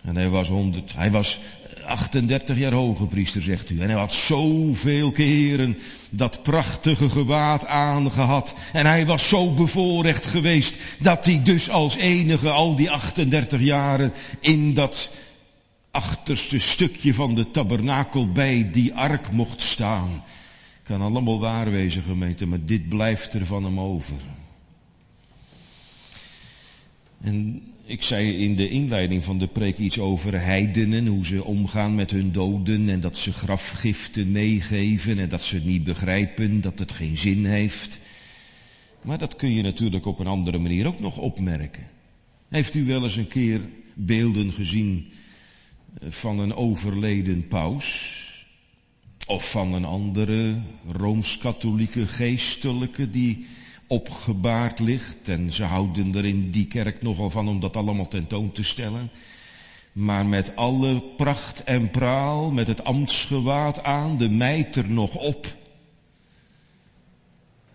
En 0.02 0.16
hij 0.16 0.28
was, 0.28 0.48
100, 0.48 0.92
hij 0.94 1.10
was 1.10 1.40
38 1.84 2.58
jaar 2.58 2.72
hoge 2.72 3.06
priester, 3.06 3.42
zegt 3.42 3.70
u. 3.70 3.80
En 3.80 3.88
hij 3.88 3.98
had 3.98 4.14
zoveel 4.14 5.10
keren 5.10 5.78
dat 6.10 6.42
prachtige 6.42 7.10
gewaad 7.10 7.66
aangehad. 7.66 8.54
En 8.72 8.86
hij 8.86 9.06
was 9.06 9.28
zo 9.28 9.54
bevoorrecht 9.54 10.26
geweest 10.26 10.76
dat 10.98 11.24
hij 11.24 11.42
dus 11.42 11.70
als 11.70 11.96
enige 11.96 12.50
al 12.50 12.76
die 12.76 12.90
38 12.90 13.60
jaren 13.60 14.12
in 14.40 14.74
dat 14.74 15.10
achterste 15.98 16.58
stukje 16.58 17.14
van 17.14 17.34
de 17.34 17.50
tabernakel 17.50 18.32
bij 18.32 18.70
die 18.70 18.94
ark 18.94 19.32
mocht 19.32 19.62
staan. 19.62 20.22
Kan 20.82 21.00
allemaal 21.00 21.40
waar 21.40 21.70
wezen 21.70 22.02
gemeente, 22.02 22.46
maar 22.46 22.64
dit 22.64 22.88
blijft 22.88 23.34
er 23.34 23.46
van 23.46 23.64
hem 23.64 23.80
over. 23.80 24.16
En 27.20 27.62
ik 27.84 28.02
zei 28.02 28.36
in 28.36 28.56
de 28.56 28.68
inleiding 28.68 29.24
van 29.24 29.38
de 29.38 29.46
preek 29.46 29.78
iets 29.78 29.98
over 29.98 30.40
heidenen, 30.40 31.06
hoe 31.06 31.26
ze 31.26 31.44
omgaan 31.44 31.94
met 31.94 32.10
hun 32.10 32.32
doden 32.32 32.88
en 32.88 33.00
dat 33.00 33.16
ze 33.16 33.32
grafgiften 33.32 34.32
meegeven 34.32 35.18
en 35.18 35.28
dat 35.28 35.42
ze 35.42 35.60
niet 35.64 35.84
begrijpen 35.84 36.60
dat 36.60 36.78
het 36.78 36.92
geen 36.92 37.18
zin 37.18 37.44
heeft. 37.46 37.98
Maar 39.02 39.18
dat 39.18 39.36
kun 39.36 39.52
je 39.52 39.62
natuurlijk 39.62 40.06
op 40.06 40.18
een 40.18 40.26
andere 40.26 40.58
manier 40.58 40.86
ook 40.86 41.00
nog 41.00 41.18
opmerken. 41.18 41.86
Heeft 42.48 42.74
u 42.74 42.84
wel 42.84 43.04
eens 43.04 43.16
een 43.16 43.28
keer 43.28 43.60
beelden 43.94 44.52
gezien 44.52 45.06
van 46.08 46.38
een 46.38 46.54
overleden 46.54 47.48
paus? 47.48 48.16
Of 49.26 49.50
van 49.50 49.74
een 49.74 49.84
andere 49.84 50.56
rooms-katholieke 50.86 52.06
geestelijke 52.06 53.10
die 53.10 53.46
opgebaard 53.86 54.78
ligt. 54.78 55.28
En 55.28 55.52
ze 55.52 55.64
houden 55.64 56.14
er 56.14 56.24
in 56.24 56.50
die 56.50 56.66
kerk 56.66 57.02
nogal 57.02 57.30
van 57.30 57.48
om 57.48 57.60
dat 57.60 57.76
allemaal 57.76 58.08
tentoon 58.08 58.52
te 58.52 58.62
stellen. 58.62 59.10
Maar 59.92 60.26
met 60.26 60.56
alle 60.56 61.02
pracht 61.16 61.64
en 61.64 61.90
praal, 61.90 62.50
met 62.50 62.66
het 62.66 62.84
ambtsgewaad 62.84 63.82
aan, 63.82 64.18
de 64.18 64.30
mijter 64.30 64.90
nog 64.90 65.14
op. 65.14 65.56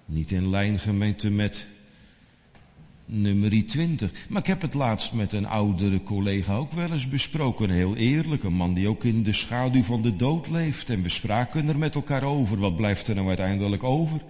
Niet 0.06 0.32
in 0.32 0.50
lijn 0.50 0.80
gemeente 0.80 1.30
met 1.30 1.68
nummer 3.06 3.68
20. 3.68 4.12
Maar 4.30 4.42
ik 4.42 4.48
heb 4.48 4.62
het 4.62 4.74
laatst 4.74 5.14
met 5.14 5.34
een 5.34 5.48
oudere 5.48 6.04
collega 6.04 6.56
ook 6.56 6.72
wel 6.72 6.92
eens 6.92 7.08
besproken. 7.08 7.70
Heel 7.70 7.96
eerlijk, 7.96 8.44
een 8.44 8.54
man 8.54 8.74
die 8.74 8.88
ook 8.88 9.04
in 9.04 9.24
de 9.24 9.34
schaduw 9.34 9.84
van 9.84 10.02
de 10.02 10.16
dood 10.16 10.50
leeft. 10.50 10.90
En 10.90 11.04
we 11.04 11.10
spraken 11.10 11.68
er 11.68 11.78
met 11.78 11.96
elkaar 11.96 12.24
over. 12.24 12.58
Wat 12.58 12.76
blijft 12.76 13.08
er 13.08 13.16
nou 13.16 13.28
uiteindelijk 13.28 13.84
over? 13.84 14.22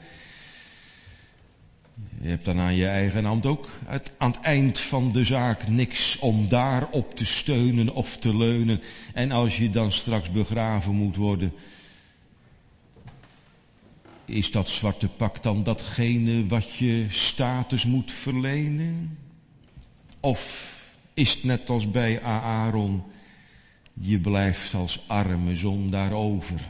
Je 2.21 2.29
hebt 2.29 2.45
dan 2.45 2.59
aan 2.59 2.75
je 2.75 2.87
eigen 2.87 3.25
hand 3.25 3.45
ook 3.45 3.67
aan 4.17 4.31
het 4.31 4.39
eind 4.39 4.79
van 4.79 5.11
de 5.11 5.25
zaak 5.25 5.67
niks 5.67 6.19
om 6.19 6.49
daarop 6.49 7.15
te 7.15 7.25
steunen 7.25 7.93
of 7.93 8.17
te 8.17 8.37
leunen. 8.37 8.81
En 9.13 9.31
als 9.31 9.57
je 9.57 9.69
dan 9.69 9.91
straks 9.91 10.31
begraven 10.31 10.93
moet 10.93 11.15
worden, 11.15 11.53
is 14.25 14.51
dat 14.51 14.69
zwarte 14.69 15.07
pak 15.07 15.43
dan 15.43 15.63
datgene 15.63 16.47
wat 16.47 16.73
je 16.73 17.05
status 17.09 17.85
moet 17.85 18.11
verlenen? 18.11 19.17
Of 20.19 20.71
is 21.13 21.33
het 21.33 21.43
net 21.43 21.69
als 21.69 21.91
bij 21.91 22.21
Aaron, 22.21 23.03
je 23.93 24.19
blijft 24.19 24.73
als 24.73 25.03
arme 25.07 25.55
zondaar 25.55 26.11
over? 26.11 26.69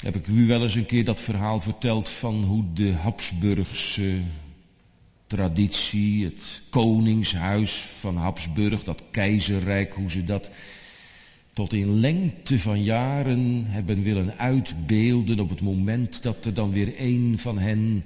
Heb 0.00 0.16
ik 0.16 0.26
u 0.26 0.46
wel 0.46 0.62
eens 0.62 0.74
een 0.74 0.86
keer 0.86 1.04
dat 1.04 1.20
verhaal 1.20 1.60
verteld 1.60 2.08
van 2.08 2.44
hoe 2.44 2.64
de 2.72 2.92
Habsburgse 2.92 4.20
traditie, 5.26 6.24
het 6.24 6.62
koningshuis 6.70 7.72
van 7.72 8.16
Habsburg, 8.16 8.84
dat 8.84 9.02
keizerrijk, 9.10 9.94
hoe 9.94 10.10
ze 10.10 10.24
dat 10.24 10.50
tot 11.58 11.72
in 11.72 12.00
lengte 12.00 12.58
van 12.58 12.82
jaren 12.82 13.64
hebben 13.66 14.02
willen 14.02 14.34
uitbeelden 14.36 15.40
op 15.40 15.48
het 15.48 15.60
moment 15.60 16.22
dat 16.22 16.44
er 16.44 16.54
dan 16.54 16.72
weer 16.72 16.92
een 16.98 17.34
van 17.38 17.58
hen 17.58 18.04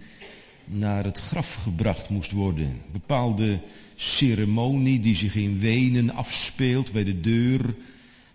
naar 0.65 1.05
het 1.05 1.19
graf 1.19 1.55
gebracht 1.55 2.09
moest 2.09 2.31
worden. 2.31 2.65
Een 2.65 2.81
bepaalde 2.93 3.61
ceremonie 3.95 5.01
die 5.01 5.17
zich 5.17 5.35
in 5.35 5.59
Wenen 5.59 6.15
afspeelt 6.15 6.93
bij 6.93 7.05
de 7.05 7.21
deur 7.21 7.75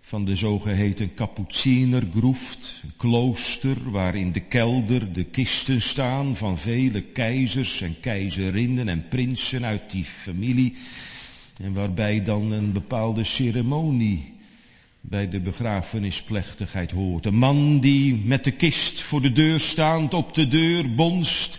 van 0.00 0.24
de 0.24 0.36
zogeheten 0.36 1.14
Kapucinergroeft, 1.14 2.80
een 2.82 2.92
klooster 2.96 3.90
waar 3.90 4.16
in 4.16 4.32
de 4.32 4.40
kelder 4.40 5.12
de 5.12 5.24
kisten 5.24 5.82
staan 5.82 6.36
van 6.36 6.58
vele 6.58 7.02
keizers 7.02 7.80
en 7.80 8.00
keizerinnen 8.00 8.88
en 8.88 9.08
prinsen 9.08 9.64
uit 9.64 9.90
die 9.90 10.04
familie. 10.04 10.74
En 11.62 11.72
waarbij 11.72 12.22
dan 12.22 12.52
een 12.52 12.72
bepaalde 12.72 13.24
ceremonie 13.24 14.36
bij 15.00 15.28
de 15.28 15.40
begrafenisplechtigheid 15.40 16.90
hoort. 16.90 17.26
Een 17.26 17.34
man 17.34 17.80
die 17.80 18.22
met 18.24 18.44
de 18.44 18.50
kist 18.50 19.00
voor 19.00 19.20
de 19.20 19.32
deur 19.32 19.60
staand 19.60 20.14
op 20.14 20.34
de 20.34 20.48
deur 20.48 20.94
bonst 20.94 21.58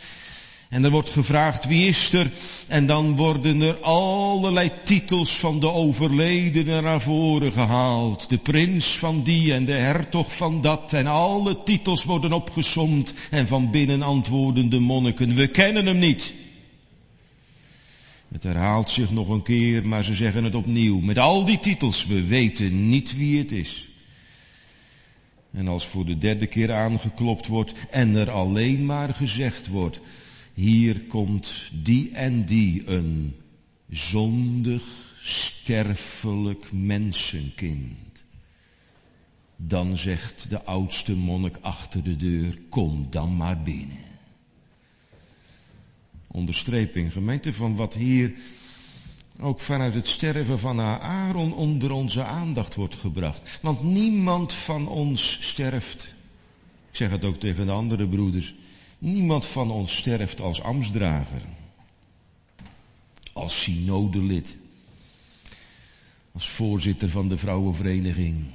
en 0.69 0.84
er 0.84 0.91
wordt 0.91 1.10
gevraagd 1.10 1.65
wie 1.65 1.88
is 1.88 2.13
er. 2.13 2.32
En 2.67 2.86
dan 2.86 3.15
worden 3.15 3.62
er 3.62 3.75
allerlei 3.75 4.71
titels 4.84 5.38
van 5.38 5.60
de 5.60 5.71
overledene 5.71 6.82
naar 6.82 7.02
voren 7.02 7.52
gehaald. 7.52 8.30
De 8.30 8.38
prins 8.38 8.97
van 8.97 9.23
die 9.23 9.54
en 9.54 9.65
de 9.65 9.71
hertog 9.71 10.36
van 10.36 10.62
dat. 10.62 10.93
En 10.93 11.08
alle 11.08 11.63
titels 11.63 12.04
worden 12.04 12.34
opgesomd. 12.34 13.13
En 13.32 13.47
van 13.47 13.71
binnen 13.71 14.02
antwoorden 14.02 14.69
de 14.69 14.80
monniken, 14.80 15.36
we 15.36 15.47
kennen 15.47 15.86
hem 15.86 15.99
niet. 15.99 16.34
Het 18.32 18.44
herhaalt 18.44 18.92
zich 18.92 19.12
nog 19.12 19.30
een 19.30 19.42
keer, 19.42 19.88
maar 19.88 20.04
ze 20.04 20.13
zeggen 20.13 20.44
het 20.44 20.56
opnieuw. 20.56 21.00
Met 21.00 21.18
al 21.18 21.46
die 21.46 21.60
titels, 21.60 22.06
we 22.06 22.26
weten 22.26 22.89
niet 22.89 23.15
wie 23.15 23.38
het 23.38 23.52
is. 23.52 23.89
En 25.52 25.68
als 25.68 25.88
voor 25.88 26.06
de 26.06 26.18
derde 26.18 26.48
keer 26.48 26.74
aangeklopt 26.74 27.48
wordt 27.48 27.74
en 27.89 28.15
er 28.15 28.32
alleen 28.32 28.86
maar 28.86 29.13
gezegd 29.13 29.68
wordt, 29.68 30.02
hier 30.54 31.00
komt 31.00 31.72
die 31.74 32.12
en 32.12 32.46
die 32.46 32.88
een 32.88 33.36
zondig, 33.89 34.84
sterfelijk 35.22 36.72
mensenkind. 36.72 38.24
Dan 39.56 39.98
zegt 39.98 40.50
de 40.50 40.63
oudste 40.63 41.15
monnik 41.15 41.58
achter 41.62 42.04
de 42.04 42.15
deur, 42.15 42.58
kom 42.70 43.08
dan 43.10 43.36
maar 43.36 43.62
binnen. 43.62 44.09
Onderstreping, 46.32 47.12
gemeente, 47.12 47.54
van 47.54 47.76
wat 47.76 47.94
hier 47.94 48.34
ook 49.39 49.60
vanuit 49.60 49.94
het 49.94 50.08
sterven 50.08 50.60
van 50.60 50.82
Aaron 50.82 51.54
onder 51.54 51.92
onze 51.92 52.24
aandacht 52.24 52.76
wordt 52.76 52.96
gebracht. 52.96 53.60
Want 53.62 53.84
niemand 53.84 54.54
van 54.54 54.88
ons 54.88 55.38
sterft. 55.42 56.13
Ik 56.89 56.96
zeg 56.96 57.10
het 57.10 57.24
ook 57.26 57.39
tegen 57.39 57.65
de 57.65 57.72
andere 57.72 58.08
broeders. 58.08 58.54
Niemand 59.00 59.46
van 59.46 59.72
ons 59.72 59.98
sterft 59.98 60.42
als 60.42 60.62
ambtsdrager, 60.62 61.42
als 63.34 63.62
synodelid, 63.62 64.58
als 66.32 66.50
voorzitter 66.50 67.10
van 67.10 67.30
de 67.30 67.38
vrouwenvereniging, 67.38 68.46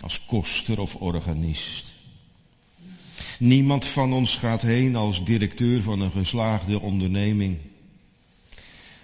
als 0.00 0.26
koster 0.26 0.80
of 0.80 0.94
organist. 0.94 1.95
Niemand 3.38 3.84
van 3.84 4.12
ons 4.12 4.36
gaat 4.36 4.62
heen 4.62 4.96
als 4.96 5.24
directeur 5.24 5.82
van 5.82 6.00
een 6.00 6.10
geslaagde 6.10 6.80
onderneming, 6.80 7.56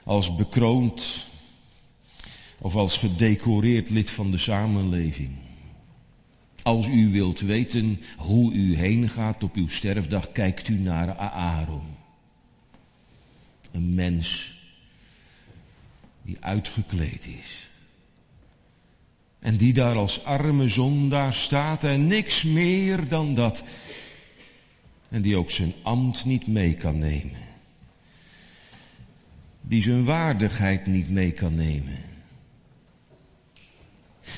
als 0.04 0.36
bekroond 0.36 1.26
of 2.58 2.74
als 2.74 2.96
gedecoreerd 2.96 3.90
lid 3.90 4.10
van 4.10 4.30
de 4.30 4.38
samenleving. 4.38 5.30
Als 6.62 6.86
u 6.86 7.12
wilt 7.12 7.40
weten 7.40 8.00
hoe 8.16 8.52
u 8.52 8.76
heen 8.76 9.08
gaat 9.08 9.42
op 9.42 9.54
uw 9.54 9.68
sterfdag, 9.68 10.32
kijkt 10.32 10.68
u 10.68 10.78
naar 10.78 11.16
Aaron. 11.16 11.96
Een 13.70 13.94
mens 13.94 14.54
die 16.22 16.36
uitgekleed 16.40 17.26
is. 17.26 17.70
En 19.38 19.56
die 19.56 19.72
daar 19.72 19.96
als 19.96 20.24
arme 20.24 20.68
zondaar 20.68 21.34
staat 21.34 21.84
en 21.84 22.06
niks 22.06 22.42
meer 22.42 23.08
dan 23.08 23.34
dat. 23.34 23.62
En 25.12 25.22
die 25.22 25.36
ook 25.36 25.50
zijn 25.50 25.74
ambt 25.82 26.24
niet 26.24 26.46
mee 26.46 26.74
kan 26.74 26.98
nemen. 26.98 27.40
Die 29.60 29.82
zijn 29.82 30.04
waardigheid 30.04 30.86
niet 30.86 31.10
mee 31.10 31.30
kan 31.30 31.54
nemen. 31.54 31.98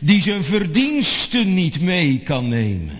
Die 0.00 0.22
zijn 0.22 0.44
verdiensten 0.44 1.54
niet 1.54 1.80
mee 1.80 2.18
kan 2.18 2.48
nemen. 2.48 2.98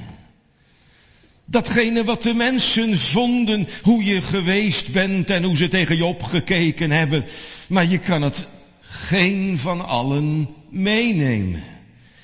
Datgene 1.44 2.04
wat 2.04 2.22
de 2.22 2.34
mensen 2.34 2.98
vonden, 2.98 3.68
hoe 3.82 4.04
je 4.04 4.22
geweest 4.22 4.92
bent 4.92 5.30
en 5.30 5.42
hoe 5.42 5.56
ze 5.56 5.68
tegen 5.68 5.96
je 5.96 6.04
opgekeken 6.04 6.90
hebben. 6.90 7.24
Maar 7.66 7.86
je 7.86 7.98
kan 7.98 8.22
het 8.22 8.46
geen 8.80 9.58
van 9.58 9.86
allen 9.86 10.48
meenemen. 10.68 11.62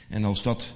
En 0.09 0.25
als 0.25 0.43
dat 0.43 0.75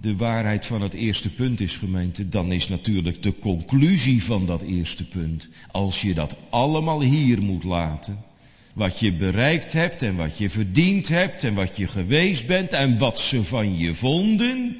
de 0.00 0.16
waarheid 0.16 0.66
van 0.66 0.82
het 0.82 0.92
eerste 0.92 1.30
punt 1.30 1.60
is, 1.60 1.76
gemeente, 1.76 2.28
dan 2.28 2.52
is 2.52 2.68
natuurlijk 2.68 3.22
de 3.22 3.38
conclusie 3.38 4.24
van 4.24 4.46
dat 4.46 4.62
eerste 4.62 5.08
punt, 5.08 5.48
als 5.70 6.00
je 6.00 6.14
dat 6.14 6.36
allemaal 6.50 7.00
hier 7.00 7.42
moet 7.42 7.64
laten, 7.64 8.24
wat 8.72 9.00
je 9.00 9.12
bereikt 9.12 9.72
hebt 9.72 10.02
en 10.02 10.16
wat 10.16 10.38
je 10.38 10.50
verdiend 10.50 11.08
hebt 11.08 11.44
en 11.44 11.54
wat 11.54 11.76
je 11.76 11.86
geweest 11.86 12.46
bent 12.46 12.72
en 12.72 12.98
wat 12.98 13.20
ze 13.20 13.44
van 13.44 13.78
je 13.78 13.94
vonden, 13.94 14.76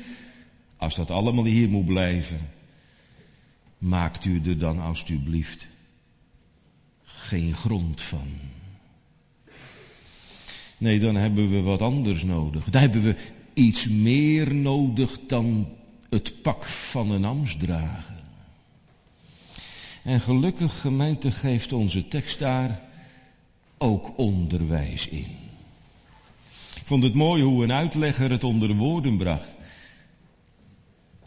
als 0.76 0.94
dat 0.94 1.10
allemaal 1.10 1.44
hier 1.44 1.68
moet 1.68 1.84
blijven, 1.84 2.40
maakt 3.78 4.24
u 4.24 4.40
er 4.44 4.58
dan 4.58 4.80
alstublieft 4.80 5.66
geen 7.04 7.54
grond 7.54 8.00
van. 8.00 8.28
Nee, 10.78 10.98
dan 10.98 11.16
hebben 11.16 11.50
we 11.50 11.60
wat 11.60 11.82
anders 11.82 12.22
nodig. 12.22 12.64
Dan 12.64 12.80
hebben 12.80 13.02
we 13.02 13.14
iets 13.58 13.88
meer 13.88 14.54
nodig 14.54 15.18
dan 15.26 15.68
het 16.10 16.42
pak 16.42 16.64
van 16.64 17.10
een 17.10 17.24
amstdrager. 17.24 18.14
En 20.02 20.20
gelukkig 20.20 20.80
gemeente 20.80 21.30
geeft 21.30 21.72
onze 21.72 22.08
tekst 22.08 22.38
daar 22.38 22.80
ook 23.78 24.18
onderwijs 24.18 25.08
in. 25.08 25.36
Ik 26.74 26.82
vond 26.84 27.02
het 27.02 27.14
mooi 27.14 27.42
hoe 27.42 27.64
een 27.64 27.72
uitlegger 27.72 28.30
het 28.30 28.44
onder 28.44 28.74
woorden 28.74 29.16
bracht. 29.16 29.54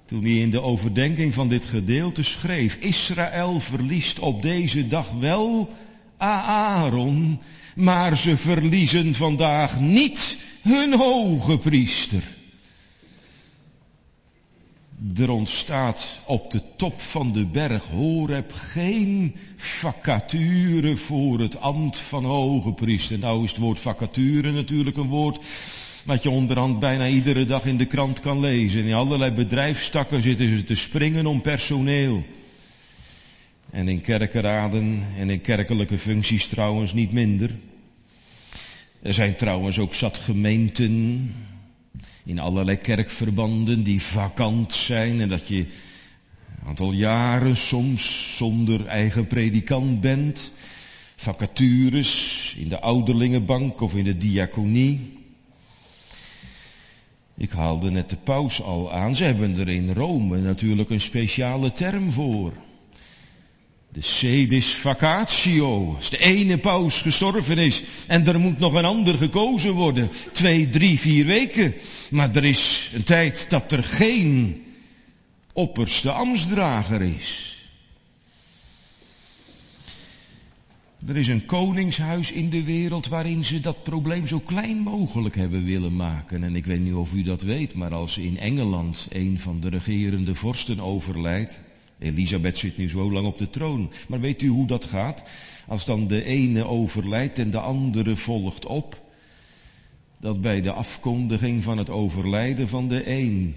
Toen 0.05 0.23
hij 0.23 0.37
in 0.37 0.51
de 0.51 0.61
overdenking 0.61 1.33
van 1.33 1.49
dit 1.49 1.65
gedeelte 1.65 2.23
schreef, 2.23 2.75
Israël 2.75 3.59
verliest 3.59 4.19
op 4.19 4.41
deze 4.41 4.87
dag 4.87 5.11
wel 5.11 5.69
Aaron, 6.17 7.39
maar 7.75 8.17
ze 8.17 8.37
verliezen 8.37 9.15
vandaag 9.15 9.79
niet 9.79 10.37
hun 10.61 10.93
hoge 10.93 11.57
priester. 11.57 12.23
Er 15.17 15.29
ontstaat 15.29 16.21
op 16.25 16.51
de 16.51 16.61
top 16.75 17.01
van 17.01 17.33
de 17.33 17.45
berg 17.45 17.83
Horeb 17.87 18.53
geen 18.53 19.35
vacature 19.55 20.97
voor 20.97 21.39
het 21.39 21.59
ambt 21.59 21.97
van 21.97 22.25
hoge 22.25 22.71
priester. 22.71 23.19
Nou 23.19 23.43
is 23.43 23.49
het 23.49 23.59
woord 23.59 23.79
vacature 23.79 24.51
natuurlijk 24.51 24.97
een 24.97 25.07
woord 25.07 25.39
wat 26.05 26.23
je 26.23 26.29
onderhand 26.29 26.79
bijna 26.79 27.07
iedere 27.07 27.45
dag 27.45 27.65
in 27.65 27.77
de 27.77 27.85
krant 27.85 28.19
kan 28.19 28.39
lezen. 28.39 28.85
In 28.85 28.93
allerlei 28.93 29.31
bedrijfstakken 29.31 30.21
zitten 30.21 30.57
ze 30.57 30.63
te 30.63 30.75
springen 30.75 31.25
om 31.25 31.41
personeel. 31.41 32.23
En 33.71 33.87
in 33.87 34.01
kerkenraden 34.01 35.03
en 35.17 35.29
in 35.29 35.41
kerkelijke 35.41 35.97
functies 35.97 36.47
trouwens 36.47 36.93
niet 36.93 37.11
minder. 37.11 37.51
Er 39.01 39.13
zijn 39.13 39.35
trouwens 39.35 39.79
ook 39.79 39.93
zat 39.93 40.17
gemeenten 40.17 41.33
in 42.25 42.39
allerlei 42.39 42.77
kerkverbanden 42.77 43.83
die 43.83 44.01
vakant 44.01 44.73
zijn 44.73 45.21
en 45.21 45.29
dat 45.29 45.47
je 45.47 45.57
een 45.57 46.67
aantal 46.67 46.91
jaren 46.91 47.57
soms 47.57 48.35
zonder 48.37 48.85
eigen 48.85 49.27
predikant 49.27 50.01
bent. 50.01 50.51
Vacatures 51.15 52.55
in 52.57 52.69
de 52.69 52.79
ouderlingenbank 52.79 53.81
of 53.81 53.95
in 53.95 54.03
de 54.03 54.17
diaconie. 54.17 55.19
Ik 57.37 57.51
haalde 57.51 57.91
net 57.91 58.09
de 58.09 58.17
paus 58.23 58.61
al 58.61 58.91
aan. 58.93 59.15
Ze 59.15 59.23
hebben 59.23 59.57
er 59.59 59.69
in 59.69 59.93
Rome 59.93 60.37
natuurlijk 60.37 60.89
een 60.89 61.01
speciale 61.01 61.71
term 61.71 62.11
voor. 62.11 62.53
De 63.93 64.01
sedis 64.01 64.75
vacatio. 64.75 65.95
Als 65.95 66.09
de 66.09 66.17
ene 66.17 66.57
paus 66.57 67.01
gestorven 67.01 67.57
is 67.57 67.83
en 68.07 68.27
er 68.27 68.39
moet 68.39 68.59
nog 68.59 68.73
een 68.73 68.85
ander 68.85 69.17
gekozen 69.17 69.71
worden. 69.71 70.09
Twee, 70.31 70.69
drie, 70.69 70.99
vier 70.99 71.25
weken. 71.25 71.73
Maar 72.09 72.35
er 72.35 72.45
is 72.45 72.91
een 72.93 73.03
tijd 73.03 73.49
dat 73.49 73.71
er 73.71 73.83
geen 73.83 74.63
opperste 75.53 76.11
ambtsdrager 76.11 77.01
is. 77.01 77.51
Er 81.07 81.17
is 81.17 81.27
een 81.27 81.45
koningshuis 81.45 82.31
in 82.31 82.49
de 82.49 82.63
wereld 82.63 83.07
waarin 83.07 83.45
ze 83.45 83.59
dat 83.59 83.83
probleem 83.83 84.27
zo 84.27 84.39
klein 84.39 84.77
mogelijk 84.77 85.35
hebben 85.35 85.65
willen 85.65 85.95
maken. 85.95 86.43
En 86.43 86.55
ik 86.55 86.65
weet 86.65 86.79
niet 86.79 86.93
of 86.93 87.13
u 87.13 87.23
dat 87.23 87.41
weet, 87.41 87.73
maar 87.73 87.93
als 87.93 88.17
in 88.17 88.39
Engeland 88.39 89.07
een 89.09 89.39
van 89.39 89.59
de 89.59 89.69
regerende 89.69 90.35
vorsten 90.35 90.79
overlijdt, 90.79 91.59
Elisabeth 92.01 92.57
zit 92.57 92.77
nu 92.77 92.89
zo 92.89 93.11
lang 93.11 93.27
op 93.27 93.37
de 93.37 93.49
troon. 93.49 93.91
Maar 94.07 94.19
weet 94.19 94.41
u 94.41 94.47
hoe 94.47 94.67
dat 94.67 94.85
gaat? 94.85 95.23
Als 95.67 95.85
dan 95.85 96.07
de 96.07 96.23
ene 96.23 96.65
overlijdt 96.65 97.39
en 97.39 97.51
de 97.51 97.59
andere 97.59 98.15
volgt 98.15 98.65
op. 98.65 99.09
Dat 100.19 100.41
bij 100.41 100.61
de 100.61 100.71
afkondiging 100.71 101.63
van 101.63 101.77
het 101.77 101.89
overlijden 101.89 102.67
van 102.67 102.87
de 102.87 103.09
een. 103.09 103.55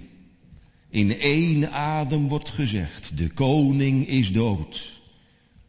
In 0.89 1.19
één 1.19 1.71
adem 1.71 2.27
wordt 2.27 2.49
gezegd, 2.49 3.17
de 3.17 3.29
koning 3.29 4.07
is 4.07 4.31
dood. 4.31 5.01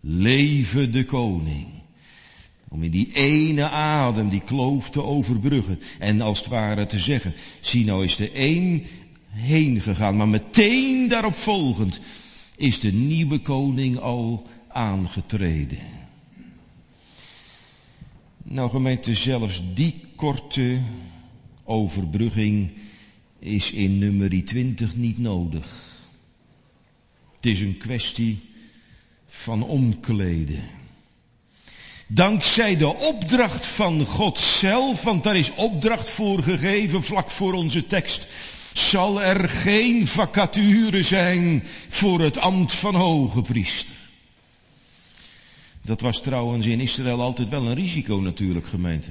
Leven 0.01 0.93
de 0.93 1.05
koning. 1.05 1.67
Om 2.69 2.83
in 2.83 2.91
die 2.91 3.11
ene 3.12 3.69
adem 3.69 4.29
die 4.29 4.43
kloof 4.43 4.91
te 4.91 5.03
overbruggen. 5.03 5.81
En 5.99 6.21
als 6.21 6.39
het 6.39 6.49
ware 6.49 6.87
te 6.87 6.99
zeggen, 6.99 7.35
zie 7.61 7.85
nou 7.85 8.05
is 8.05 8.17
de 8.17 8.31
een 8.35 8.87
heen 9.29 9.81
gegaan, 9.81 10.17
maar 10.17 10.29
meteen 10.29 11.09
daarop 11.09 11.35
volgend 11.35 12.01
is 12.57 12.81
de 12.81 12.92
nieuwe 12.92 13.38
koning 13.38 13.99
al 13.99 14.47
aangetreden. 14.69 15.79
Nou 18.42 18.71
gemeente, 18.71 19.14
zelfs 19.14 19.62
die 19.75 20.01
korte 20.16 20.81
overbrugging 21.64 22.73
is 23.38 23.71
in 23.71 23.99
nummer 23.99 24.45
20 24.45 24.97
niet 24.97 25.19
nodig. 25.19 25.85
Het 27.37 27.47
is 27.47 27.61
een 27.61 27.77
kwestie 27.77 28.38
van 29.27 29.62
omkleden. 29.62 30.62
Dankzij 32.07 32.77
de 32.77 32.95
opdracht 32.95 33.66
van 33.66 34.07
God 34.07 34.38
zelf, 34.38 35.03
want 35.03 35.23
daar 35.23 35.37
is 35.37 35.55
opdracht 35.55 36.09
voor 36.09 36.42
gegeven 36.42 37.03
vlak 37.03 37.31
voor 37.31 37.53
onze 37.53 37.87
tekst 37.87 38.27
zal 38.79 39.23
er 39.23 39.49
geen 39.49 40.07
vacature 40.07 41.03
zijn 41.03 41.62
voor 41.89 42.21
het 42.21 42.39
ambt 42.39 42.73
van 42.73 42.95
hoge 42.95 43.43
priester. 43.43 43.95
Dat 45.83 46.01
was 46.01 46.23
trouwens 46.23 46.67
in 46.67 46.81
Israël 46.81 47.21
altijd 47.21 47.49
wel 47.49 47.67
een 47.67 47.75
risico 47.75 48.17
natuurlijk, 48.17 48.67
gemeente. 48.67 49.11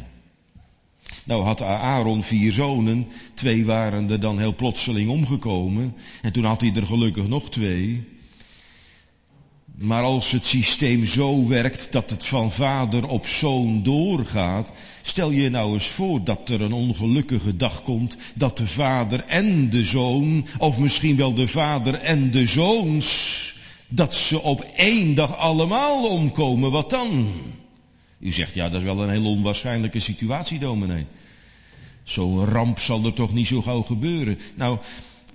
Nou 1.24 1.44
had 1.44 1.62
Aaron 1.62 2.24
vier 2.24 2.54
zonen, 2.54 3.08
twee 3.34 3.66
waren 3.66 4.10
er 4.10 4.20
dan 4.20 4.40
heel 4.40 4.56
plotseling 4.56 5.10
omgekomen. 5.10 5.96
En 6.22 6.32
toen 6.32 6.44
had 6.44 6.62
hij 6.62 6.72
er 6.76 6.88
gelukkig 6.88 7.28
nog 7.28 7.50
twee. 7.50 8.08
Maar 9.78 10.04
als 10.04 10.32
het 10.32 10.46
systeem 10.46 11.06
zo 11.06 11.48
werkt 11.48 11.92
dat 11.92 12.10
het 12.10 12.26
van 12.26 12.52
vader 12.52 13.08
op 13.08 13.28
zoon 13.28 13.84
doorgaat, 13.84 14.72
stel 15.02 15.32
je 15.32 15.50
nou 15.50 15.74
eens 15.74 15.88
voor 15.88 16.24
dat 16.24 16.50
er 16.50 16.62
een 16.62 16.74
ongelukkige 16.74 17.56
dag 17.56 17.82
komt 17.82 18.18
dat 18.36 18.58
de 18.58 18.68
vader 18.68 19.24
en 19.26 19.70
de 19.70 19.84
zoon, 19.84 20.48
of 20.58 20.78
misschien 20.78 21.16
wel 21.16 21.34
de 21.34 21.48
vader 21.48 21.94
en 21.94 22.32
de 22.32 22.46
zoons, 22.46 23.54
dat 23.88 24.16
ze 24.16 24.42
op 24.42 24.62
één 24.76 25.16
dag 25.16 25.38
allemaal 25.38 26.08
omkomen. 26.08 26.72
Wat 26.72 26.90
dan? 26.90 27.32
U 28.20 28.32
zegt, 28.32 28.54
ja, 28.54 28.70
dat 28.70 28.80
is 28.80 28.86
wel 28.86 29.02
een 29.02 29.10
heel 29.10 29.30
onwaarschijnlijke 29.30 30.00
situatie, 30.00 30.60
dominee. 30.60 31.06
Zo'n 32.04 32.46
ramp 32.46 32.80
zal 32.80 33.06
er 33.06 33.14
toch 33.14 33.34
niet 33.34 33.48
zo 33.48 33.62
gauw 33.62 33.82
gebeuren. 33.82 34.40
Nou, 34.56 34.78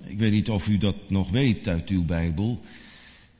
ik 0.07 0.17
weet 0.17 0.31
niet 0.31 0.49
of 0.49 0.67
u 0.67 0.77
dat 0.77 0.95
nog 1.07 1.29
weet 1.29 1.67
uit 1.67 1.89
uw 1.89 2.05
Bijbel. 2.05 2.59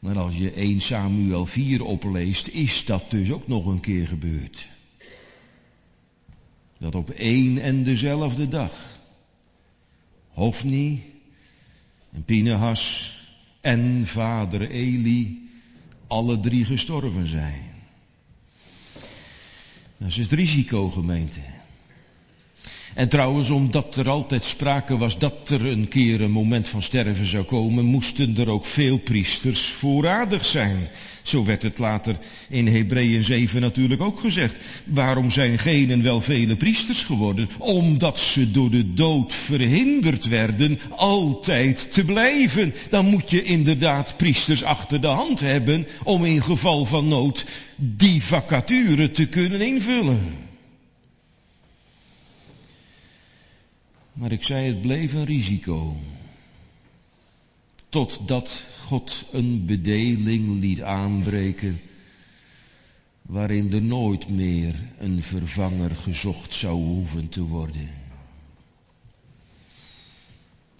Maar 0.02 0.18
als 0.18 0.38
je 0.38 0.52
1 0.52 0.82
Samuel 0.82 1.46
4 1.46 1.84
opleest, 1.84 2.48
is 2.48 2.86
dat 2.86 3.12
dus 3.12 3.32
ook 3.32 3.48
nog 3.48 3.66
een 3.66 3.80
keer 3.80 4.08
gebeurd. 4.08 4.70
Dat 6.78 6.96
op 6.96 7.10
één 7.10 7.62
en 7.62 7.84
dezelfde 7.84 8.48
dag 8.48 9.00
Hofni 10.30 11.04
en 12.12 12.24
Pinehas 12.24 13.14
en 13.62 14.08
vader 14.08 14.70
Eli 14.70 15.50
alle 16.08 16.40
drie 16.40 16.66
gestorven 16.66 17.28
zijn. 17.28 17.64
Dat 19.98 20.08
is 20.08 20.18
het 20.18 20.32
risico, 20.32 20.90
gemeente. 20.90 21.61
En 22.94 23.10
trouwens, 23.10 23.50
omdat 23.50 23.96
er 23.96 24.10
altijd 24.10 24.44
sprake 24.44 24.98
was 24.98 25.18
dat 25.18 25.50
er 25.50 25.66
een 25.66 25.88
keer 25.88 26.22
een 26.22 26.32
moment 26.32 26.70
van 26.70 26.82
sterven 26.82 27.26
zou 27.26 27.44
komen, 27.44 27.86
moesten 27.86 28.38
er 28.38 28.50
ook 28.50 28.66
veel 28.66 28.98
priesters 28.98 29.62
voorradig 29.62 30.46
zijn. 30.46 30.78
Zo 31.24 31.46
werd 31.46 31.64
het 31.64 31.78
later 31.78 32.18
in 32.50 32.68
Hebreeën 32.68 33.24
7 33.24 33.62
natuurlijk 33.62 34.02
ook 34.02 34.20
gezegd. 34.20 34.56
Waarom 34.86 35.32
zijn 35.32 35.60
genen 35.60 36.04
wel 36.04 36.22
vele 36.22 36.56
priesters 36.56 37.04
geworden? 37.04 37.50
Omdat 37.58 38.20
ze 38.20 38.52
door 38.52 38.70
de 38.70 38.94
dood 38.94 39.34
verhinderd 39.34 40.28
werden 40.28 40.80
altijd 40.96 41.94
te 41.94 42.04
blijven. 42.04 42.74
Dan 42.90 43.06
moet 43.06 43.30
je 43.30 43.44
inderdaad 43.44 44.18
priesters 44.18 44.64
achter 44.64 45.02
de 45.02 45.08
hand 45.08 45.40
hebben 45.40 45.88
om 46.04 46.26
in 46.26 46.44
geval 46.44 46.86
van 46.86 47.08
nood 47.08 47.46
die 47.76 48.24
vacature 48.24 49.12
te 49.12 49.26
kunnen 49.26 49.62
invullen. 49.62 50.50
Maar 54.22 54.32
ik 54.32 54.44
zei, 54.44 54.68
het 54.68 54.82
bleef 54.82 55.14
een 55.14 55.26
risico. 55.26 55.98
Totdat 57.90 58.68
God 58.80 59.26
een 59.32 59.66
bedeling 59.66 60.60
liet 60.60 60.82
aanbreken 60.82 61.82
waarin 63.22 63.74
er 63.74 63.82
nooit 63.82 64.30
meer 64.30 64.76
een 64.98 65.24
vervanger 65.24 65.96
gezocht 65.96 66.54
zou 66.54 66.76
hoeven 66.76 67.30
te 67.30 67.42
worden. 67.42 67.90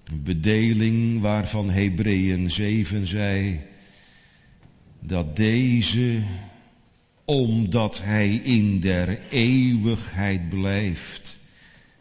Een 0.04 0.24
bedeling 0.24 1.22
waarvan 1.22 1.70
Hebreeën 1.70 2.52
7 2.52 3.08
zei 3.08 3.62
dat 5.00 5.36
deze, 5.36 6.22
omdat 7.26 8.02
hij 8.04 8.34
in 8.36 8.80
der 8.80 9.20
eeuwigheid 9.30 10.50
blijft, 10.50 11.38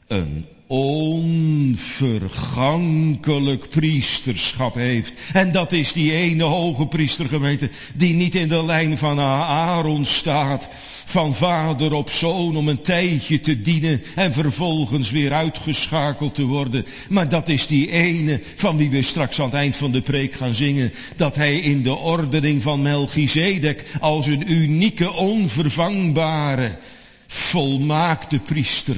een 0.06 0.44
onvergankelijk 0.72 3.68
priesterschap 3.68 4.74
heeft. 4.74 5.12
En 5.32 5.52
dat 5.52 5.72
is 5.72 5.92
die 5.92 6.12
ene 6.12 6.42
hoge 6.42 6.86
priestergemeente 6.86 7.70
die 7.94 8.14
niet 8.14 8.34
in 8.34 8.48
de 8.48 8.64
lijn 8.64 8.98
van 8.98 9.20
Aaron 9.20 10.04
staat, 10.04 10.68
van 11.04 11.34
vader 11.34 11.92
op 11.92 12.10
zoon 12.10 12.56
om 12.56 12.68
een 12.68 12.82
tijdje 12.82 13.40
te 13.40 13.62
dienen 13.62 14.02
en 14.14 14.32
vervolgens 14.32 15.10
weer 15.10 15.32
uitgeschakeld 15.32 16.34
te 16.34 16.44
worden. 16.44 16.86
Maar 17.08 17.28
dat 17.28 17.48
is 17.48 17.66
die 17.66 17.90
ene 17.90 18.40
van 18.54 18.76
wie 18.76 18.90
we 18.90 19.02
straks 19.02 19.40
aan 19.40 19.46
het 19.46 19.54
eind 19.54 19.76
van 19.76 19.92
de 19.92 20.00
preek 20.00 20.32
gaan 20.32 20.54
zingen, 20.54 20.92
dat 21.16 21.34
hij 21.34 21.58
in 21.58 21.82
de 21.82 21.94
ordening 21.94 22.62
van 22.62 22.82
Melchizedek 22.82 23.84
als 24.00 24.26
een 24.26 24.52
unieke, 24.52 25.12
onvervangbare, 25.12 26.78
volmaakte 27.26 28.38
priester 28.38 28.96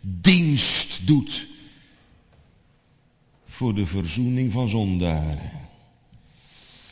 dienst 0.00 1.06
doet 1.06 1.46
voor 3.46 3.74
de 3.74 3.86
verzoening 3.86 4.52
van 4.52 4.68
zondaren. 4.68 5.50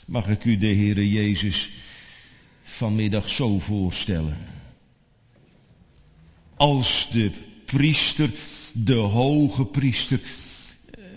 Mag 0.07 0.29
ik 0.29 0.45
u 0.45 0.57
de 0.57 0.67
Heere 0.67 1.11
Jezus 1.11 1.71
vanmiddag 2.63 3.29
zo 3.29 3.59
voorstellen? 3.59 4.37
Als 6.57 7.09
de 7.13 7.31
priester, 7.65 8.31
de 8.73 8.95
hoge 8.95 9.67
priester, 9.67 10.21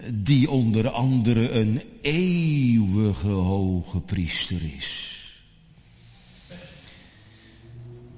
die 0.09 0.49
onder 0.49 0.89
andere 0.89 1.49
een 1.49 1.81
eeuwige 2.01 3.27
hoge 3.27 3.99
priester 3.99 4.61
is. 4.77 5.20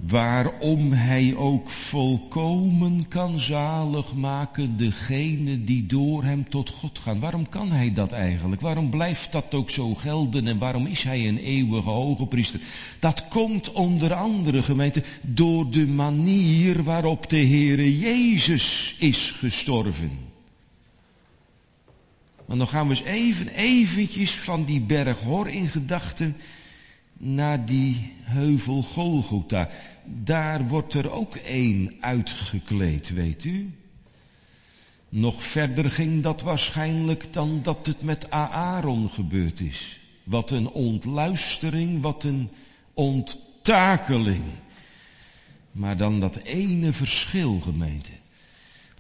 Waarom 0.07 0.91
hij 0.91 1.35
ook 1.35 1.69
volkomen 1.69 3.07
kan 3.07 3.39
zalig 3.39 4.13
maken 4.13 4.77
degene 4.77 5.63
die 5.63 5.85
door 5.85 6.23
hem 6.23 6.49
tot 6.49 6.69
God 6.69 6.99
gaan. 6.99 7.19
Waarom 7.19 7.49
kan 7.49 7.71
hij 7.71 7.93
dat 7.93 8.11
eigenlijk? 8.11 8.61
Waarom 8.61 8.89
blijft 8.89 9.31
dat 9.31 9.53
ook 9.53 9.69
zo 9.69 9.95
gelden 9.95 10.47
en 10.47 10.57
waarom 10.57 10.85
is 10.85 11.03
hij 11.03 11.27
een 11.27 11.37
eeuwige 11.37 11.89
hoge 11.89 12.25
priester? 12.25 12.59
Dat 12.99 13.27
komt 13.27 13.71
onder 13.71 14.13
andere 14.13 14.63
gemeente 14.63 15.03
door 15.21 15.71
de 15.71 15.87
manier 15.87 16.83
waarop 16.83 17.29
de 17.29 17.45
Heere 17.45 17.99
Jezus 17.99 18.95
is 18.99 19.31
gestorven. 19.31 20.11
Maar 22.45 22.57
dan 22.57 22.67
gaan 22.67 22.87
we 22.87 22.93
eens 22.93 23.03
even, 23.03 23.47
eventjes 23.47 24.31
van 24.31 24.63
die 24.63 24.81
berg 24.81 25.19
hoor 25.19 25.49
in 25.49 25.67
gedachten 25.67 26.35
naar 27.23 27.65
die 27.65 28.13
heuvel 28.21 28.81
Golgotha 28.81 29.69
daar 30.05 30.67
wordt 30.67 30.93
er 30.93 31.12
ook 31.12 31.36
één 31.36 31.95
uitgekleed, 31.99 33.09
weet 33.09 33.43
u. 33.43 33.73
Nog 35.09 35.43
verder 35.43 35.91
ging 35.91 36.23
dat 36.23 36.41
waarschijnlijk 36.41 37.33
dan 37.33 37.59
dat 37.62 37.86
het 37.86 38.01
met 38.01 38.31
Aaron 38.31 39.09
gebeurd 39.09 39.59
is. 39.59 39.99
Wat 40.23 40.49
een 40.49 40.69
ontluistering, 40.69 42.01
wat 42.01 42.23
een 42.23 42.49
onttakeling. 42.93 44.43
Maar 45.71 45.97
dan 45.97 46.19
dat 46.19 46.36
ene 46.36 46.93
verschil, 46.93 47.59
gemeente. 47.59 48.12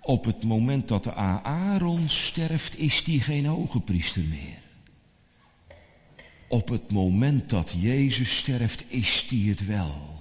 Op 0.01 0.25
het 0.25 0.43
moment 0.43 0.87
dat 0.87 1.15
Aaron 1.15 2.09
sterft, 2.09 2.77
is 2.77 3.03
die 3.03 3.21
geen 3.21 3.45
hoge 3.45 3.79
priester 3.79 4.23
meer. 4.23 4.62
Op 6.53 6.69
het 6.69 6.91
moment 6.91 7.49
dat 7.49 7.73
Jezus 7.79 8.37
sterft, 8.37 8.85
is 8.87 9.25
die 9.29 9.49
het 9.49 9.65
wel. 9.65 10.19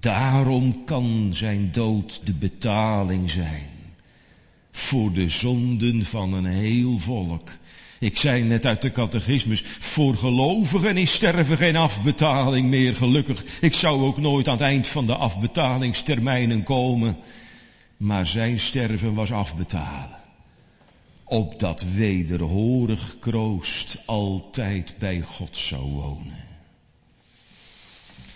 Daarom 0.00 0.84
kan 0.84 1.30
zijn 1.32 1.72
dood 1.72 2.20
de 2.24 2.34
betaling 2.34 3.30
zijn 3.30 3.68
voor 4.70 5.12
de 5.12 5.28
zonden 5.28 6.04
van 6.04 6.32
een 6.32 6.46
heel 6.46 6.98
volk. 6.98 7.50
Ik 8.00 8.16
zei 8.16 8.42
net 8.42 8.66
uit 8.66 8.82
de 8.82 8.92
catechismus, 8.92 9.62
voor 9.64 10.16
gelovigen 10.16 10.96
is 10.96 11.12
sterven 11.12 11.56
geen 11.56 11.76
afbetaling 11.76 12.68
meer, 12.68 12.96
gelukkig. 12.96 13.44
Ik 13.60 13.74
zou 13.74 14.02
ook 14.02 14.18
nooit 14.18 14.48
aan 14.48 14.56
het 14.56 14.62
eind 14.62 14.86
van 14.88 15.06
de 15.06 15.14
afbetalingstermijnen 15.14 16.62
komen. 16.62 17.16
Maar 17.96 18.26
zijn 18.26 18.60
sterven 18.60 19.14
was 19.14 19.32
afbetalen. 19.32 20.19
Opdat 21.30 21.84
wederhorig 21.94 23.16
kroost 23.20 23.96
altijd 24.04 24.94
bij 24.98 25.20
God 25.20 25.56
zou 25.56 25.82
wonen. 25.82 26.44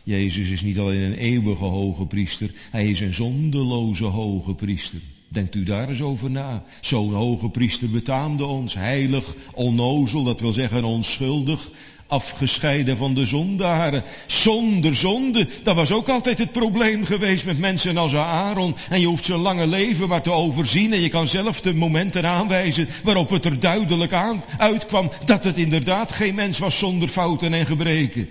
Jezus 0.02 0.48
is 0.48 0.62
niet 0.62 0.78
alleen 0.78 1.02
een 1.02 1.16
eeuwige 1.18 1.64
hoge 1.64 2.06
priester, 2.06 2.54
hij 2.70 2.90
is 2.90 3.00
een 3.00 3.14
zondeloze 3.14 4.04
hoge 4.04 4.54
priester. 4.54 5.00
Denkt 5.28 5.54
u 5.54 5.62
daar 5.62 5.88
eens 5.88 6.02
over 6.02 6.30
na. 6.30 6.64
Zo'n 6.80 7.12
hoge 7.12 7.48
priester 7.48 7.90
betaamde 7.90 8.44
ons, 8.44 8.74
heilig, 8.74 9.34
onnozel, 9.52 10.24
dat 10.24 10.40
wil 10.40 10.52
zeggen 10.52 10.84
onschuldig, 10.84 11.70
afgescheiden 12.06 12.96
van 12.96 13.14
de 13.14 13.26
zondaren, 13.26 14.02
zonder 14.26 14.96
zonde. 14.96 15.46
Dat 15.62 15.74
was 15.76 15.92
ook 15.92 16.08
altijd 16.08 16.38
het 16.38 16.52
probleem 16.52 17.04
geweest 17.04 17.44
met 17.44 17.58
mensen 17.58 17.96
als 17.96 18.14
Aaron. 18.14 18.76
En 18.90 19.00
je 19.00 19.06
hoeft 19.06 19.24
zijn 19.24 19.38
lange 19.38 19.66
leven 19.66 20.08
maar 20.08 20.22
te 20.22 20.30
overzien 20.30 20.92
en 20.92 21.00
je 21.00 21.08
kan 21.08 21.28
zelf 21.28 21.60
de 21.60 21.74
momenten 21.74 22.26
aanwijzen 22.26 22.88
waarop 23.04 23.30
het 23.30 23.44
er 23.44 23.60
duidelijk 23.60 24.12
aan 24.12 24.44
uitkwam 24.58 25.10
dat 25.24 25.44
het 25.44 25.58
inderdaad 25.58 26.12
geen 26.12 26.34
mens 26.34 26.58
was 26.58 26.78
zonder 26.78 27.08
fouten 27.08 27.54
en 27.54 27.66
gebreken. 27.66 28.28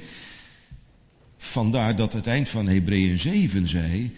Vandaar 1.37 1.95
dat 1.95 2.13
het 2.13 2.27
eind 2.27 2.49
van 2.49 2.67
Hebreeën 2.67 3.19
7 3.19 3.67
zei 3.67 4.11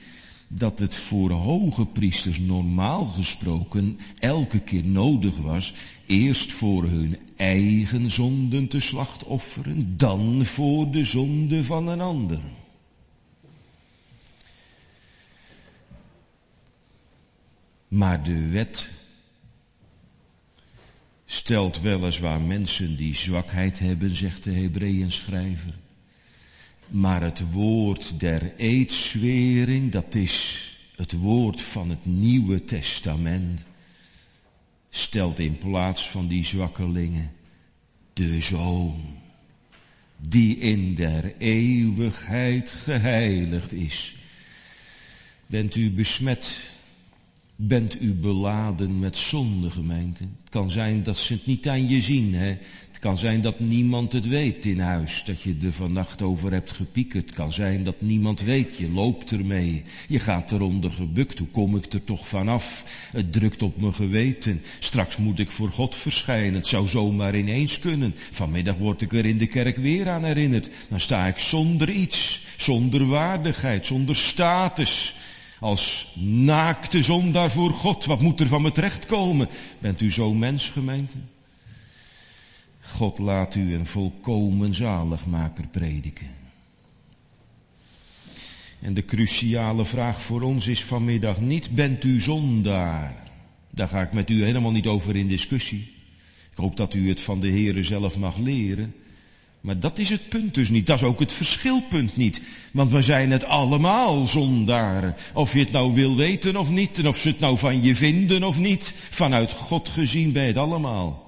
dat 0.47 0.79
het 0.79 0.95
voor 0.95 1.31
hoge 1.31 1.86
priesters 1.86 2.39
normaal 2.39 3.05
gesproken 3.05 3.99
elke 4.19 4.60
keer 4.60 4.86
nodig 4.86 5.38
was 5.38 5.74
eerst 6.05 6.51
voor 6.51 6.84
hun 6.84 7.17
eigen 7.36 8.11
zonden 8.11 8.67
te 8.67 8.80
slachtofferen, 8.80 9.97
dan 9.97 10.45
voor 10.45 10.91
de 10.91 11.05
zonde 11.05 11.63
van 11.63 11.88
een 11.88 12.01
ander. 12.01 12.39
Maar 17.88 18.24
de 18.24 18.47
wet 18.47 18.89
stelt 21.26 21.82
weliswaar 21.82 22.41
mensen 22.41 22.95
die 22.97 23.15
zwakheid 23.15 23.80
hebben, 23.80 24.15
zegt 24.15 24.43
de 24.43 24.51
Hebreeën 24.51 25.11
schrijver. 25.11 25.74
Maar 26.88 27.21
het 27.21 27.51
woord 27.51 28.19
der 28.19 28.53
eedswering, 28.57 29.91
dat 29.91 30.15
is 30.15 30.69
het 30.95 31.11
woord 31.11 31.61
van 31.61 31.89
het 31.89 32.05
Nieuwe 32.05 32.65
Testament, 32.65 33.65
stelt 34.89 35.39
in 35.39 35.57
plaats 35.57 36.09
van 36.09 36.27
die 36.27 36.43
zwakkelingen 36.43 37.31
de 38.13 38.41
Zoon, 38.41 39.01
die 40.17 40.57
in 40.57 40.95
der 40.95 41.33
eeuwigheid 41.38 42.69
geheiligd 42.69 43.73
is. 43.73 44.15
Bent 45.47 45.75
u 45.75 45.91
besmet 45.91 46.73
Bent 47.55 48.01
u 48.01 48.13
beladen 48.13 48.99
met 48.99 49.17
zonde, 49.17 49.71
gemeente? 49.71 50.23
Het 50.23 50.49
kan 50.49 50.71
zijn 50.71 51.03
dat 51.03 51.17
ze 51.17 51.33
het 51.33 51.45
niet 51.45 51.67
aan 51.67 51.88
je 51.88 52.01
zien, 52.01 52.33
hè? 52.33 52.57
Kan 53.06 53.18
zijn 53.18 53.41
dat 53.41 53.60
niemand 53.60 54.12
het 54.12 54.28
weet 54.28 54.66
in 54.66 54.80
huis, 54.80 55.24
dat 55.26 55.41
je 55.41 55.56
er 55.64 55.74
vannacht 55.74 56.22
over 56.22 56.51
hebt 56.51 56.72
gepiekerd. 56.72 57.32
Kan 57.32 57.53
zijn 57.53 57.84
dat 57.84 57.95
niemand 57.99 58.41
weet, 58.41 58.78
je 58.78 58.89
loopt 58.89 59.32
ermee. 59.32 59.84
Je 60.08 60.20
gaat 60.20 60.51
eronder 60.51 60.91
gebukt, 60.91 61.39
hoe 61.39 61.47
kom 61.47 61.76
ik 61.76 61.93
er 61.93 62.03
toch 62.03 62.28
vanaf? 62.28 62.84
Het 63.12 63.34
drukt 63.34 63.64
op 63.64 63.82
mijn 63.82 63.93
geweten. 63.93 64.62
Straks 64.80 65.18
moet 65.18 65.39
ik 65.39 65.51
voor 65.51 65.72
God 65.72 65.95
verschijnen, 65.95 66.53
het 66.53 66.68
zou 66.68 66.88
zomaar 66.88 67.36
ineens 67.36 67.80
kunnen. 67.80 68.16
Vanmiddag 68.32 68.76
word 68.76 69.01
ik 69.01 69.14
er 69.14 69.26
in 69.26 69.38
de 69.38 69.47
kerk 69.47 69.78
weer 69.78 70.10
aan 70.10 70.24
herinnerd. 70.24 70.70
Dan 70.89 70.99
sta 70.99 71.28
ik 71.28 71.38
zonder 71.38 71.89
iets, 71.89 72.45
zonder 72.58 73.08
waardigheid, 73.08 73.86
zonder 73.86 74.16
status. 74.16 75.16
Als 75.60 76.14
naakte 76.24 77.03
zondaar 77.03 77.51
voor 77.51 77.72
God, 77.72 78.06
wat 78.06 78.22
moet 78.22 78.39
er 78.39 78.47
van 78.47 78.62
me 78.62 78.72
terechtkomen? 78.72 79.47
Bent 79.80 80.01
u 80.01 80.12
zo 80.12 80.34
mens, 80.34 80.70
gemeente? 80.70 81.18
God 82.96 83.20
laat 83.20 83.56
u 83.56 83.74
een 83.74 83.86
volkomen 83.86 84.74
zaligmaker 84.74 85.68
prediken. 85.68 86.28
En 88.82 88.93
de 88.93 89.06
cruciale 89.06 89.86
vraag 89.86 90.22
voor 90.22 90.41
ons 90.41 90.68
is 90.68 90.84
vanmiddag 90.84 91.39
niet, 91.39 91.72
bent 91.72 92.04
u 92.04 92.22
zondaar? 92.22 93.16
Daar 93.70 93.88
ga 93.88 94.02
ik 94.02 94.12
met 94.12 94.30
u 94.30 94.43
helemaal 94.43 94.72
niet 94.72 94.88
over 94.88 95.16
in 95.16 95.28
discussie. 95.28 95.93
Ik 96.52 96.58
hoop 96.58 96.78
dat 96.78 96.93
u 96.93 97.10
het 97.10 97.22
van 97.22 97.39
de 97.39 97.50
Heere 97.50 97.84
zelf 97.84 98.18
mag 98.18 98.38
leren. 98.38 98.93
Maar 99.62 99.80
dat 99.80 100.00
is 100.00 100.10
het 100.10 100.30
punt 100.30 100.54
dus 100.54 100.70
niet. 100.70 100.88
Dat 100.88 100.96
is 100.96 101.04
ook 101.04 101.20
het 101.20 101.32
verschilpunt 101.32 102.18
niet. 102.18 102.41
Want 102.74 102.91
we 102.91 103.02
zijn 103.02 103.32
het 103.32 103.43
allemaal 103.43 104.28
zondaren. 104.28 105.16
Of 105.34 105.54
je 105.54 105.60
het 105.60 105.72
nou 105.72 105.93
wil 105.93 106.16
weten 106.16 106.56
of 106.56 106.70
niet. 106.70 106.98
En 106.98 107.08
of 107.08 107.18
ze 107.18 107.28
het 107.28 107.39
nou 107.39 107.58
van 107.58 107.84
je 107.84 107.96
vinden 107.96 108.43
of 108.43 108.60
niet. 108.60 108.93
Vanuit 109.10 109.52
God 109.52 109.89
gezien 109.89 110.32
bij 110.32 110.48
het 110.48 110.58
allemaal. 110.58 111.24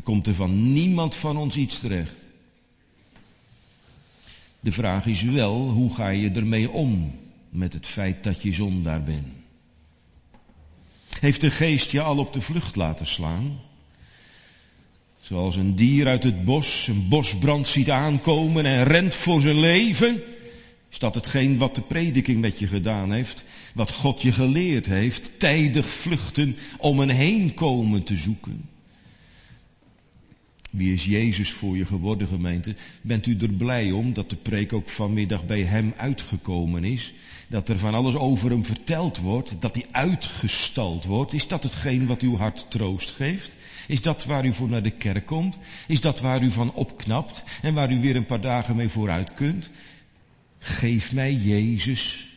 Er 0.00 0.06
komt 0.06 0.26
er 0.26 0.34
van 0.34 0.72
niemand 0.72 1.14
van 1.14 1.36
ons 1.36 1.56
iets 1.56 1.80
terecht. 1.80 2.14
De 4.60 4.72
vraag 4.72 5.06
is 5.06 5.22
wel, 5.22 5.54
hoe 5.54 5.94
ga 5.94 6.08
je 6.08 6.30
ermee 6.30 6.70
om 6.70 7.14
met 7.48 7.72
het 7.72 7.86
feit 7.86 8.24
dat 8.24 8.42
je 8.42 8.52
zondaar 8.52 9.02
bent? 9.02 9.26
Heeft 11.18 11.40
de 11.40 11.50
geest 11.50 11.90
je 11.90 12.00
al 12.00 12.18
op 12.18 12.32
de 12.32 12.40
vlucht 12.40 12.76
laten 12.76 13.06
slaan? 13.06 13.60
Zoals 15.20 15.56
een 15.56 15.76
dier 15.76 16.06
uit 16.06 16.22
het 16.22 16.44
bos 16.44 16.86
een 16.86 17.08
bosbrand 17.08 17.66
ziet 17.66 17.90
aankomen 17.90 18.66
en 18.66 18.84
rent 18.84 19.14
voor 19.14 19.40
zijn 19.40 19.60
leven. 19.60 20.22
Is 20.90 20.98
dat 20.98 21.14
hetgeen 21.14 21.58
wat 21.58 21.74
de 21.74 21.82
prediking 21.82 22.40
met 22.40 22.58
je 22.58 22.66
gedaan 22.66 23.12
heeft? 23.12 23.44
Wat 23.74 23.92
God 23.92 24.22
je 24.22 24.32
geleerd 24.32 24.86
heeft? 24.86 25.38
Tijdig 25.38 25.86
vluchten 25.86 26.56
om 26.78 27.00
een 27.00 27.10
heenkomen 27.10 28.02
te 28.02 28.16
zoeken. 28.16 28.69
Wie 30.70 30.92
is 30.92 31.04
Jezus 31.04 31.50
voor 31.50 31.76
je 31.76 31.86
geworden, 31.86 32.28
gemeente? 32.28 32.74
Bent 33.02 33.26
u 33.26 33.36
er 33.40 33.48
blij 33.48 33.90
om 33.90 34.12
dat 34.12 34.30
de 34.30 34.36
preek 34.36 34.72
ook 34.72 34.88
vanmiddag 34.88 35.46
bij 35.46 35.62
hem 35.62 35.94
uitgekomen 35.96 36.84
is? 36.84 37.12
Dat 37.48 37.68
er 37.68 37.78
van 37.78 37.94
alles 37.94 38.14
over 38.14 38.50
hem 38.50 38.64
verteld 38.64 39.18
wordt, 39.18 39.60
dat 39.60 39.74
hij 39.74 39.86
uitgestald 39.90 41.04
wordt? 41.04 41.32
Is 41.32 41.48
dat 41.48 41.62
hetgeen 41.62 42.06
wat 42.06 42.20
uw 42.20 42.36
hart 42.36 42.66
troost 42.68 43.10
geeft? 43.10 43.56
Is 43.86 44.02
dat 44.02 44.24
waar 44.24 44.46
u 44.46 44.52
voor 44.52 44.68
naar 44.68 44.82
de 44.82 44.90
kerk 44.90 45.26
komt? 45.26 45.58
Is 45.86 46.00
dat 46.00 46.20
waar 46.20 46.42
u 46.42 46.50
van 46.50 46.74
opknapt 46.74 47.42
en 47.62 47.74
waar 47.74 47.92
u 47.92 48.00
weer 48.00 48.16
een 48.16 48.26
paar 48.26 48.40
dagen 48.40 48.76
mee 48.76 48.88
vooruit 48.88 49.34
kunt? 49.34 49.70
Geef 50.58 51.12
mij 51.12 51.34
Jezus 51.34 52.28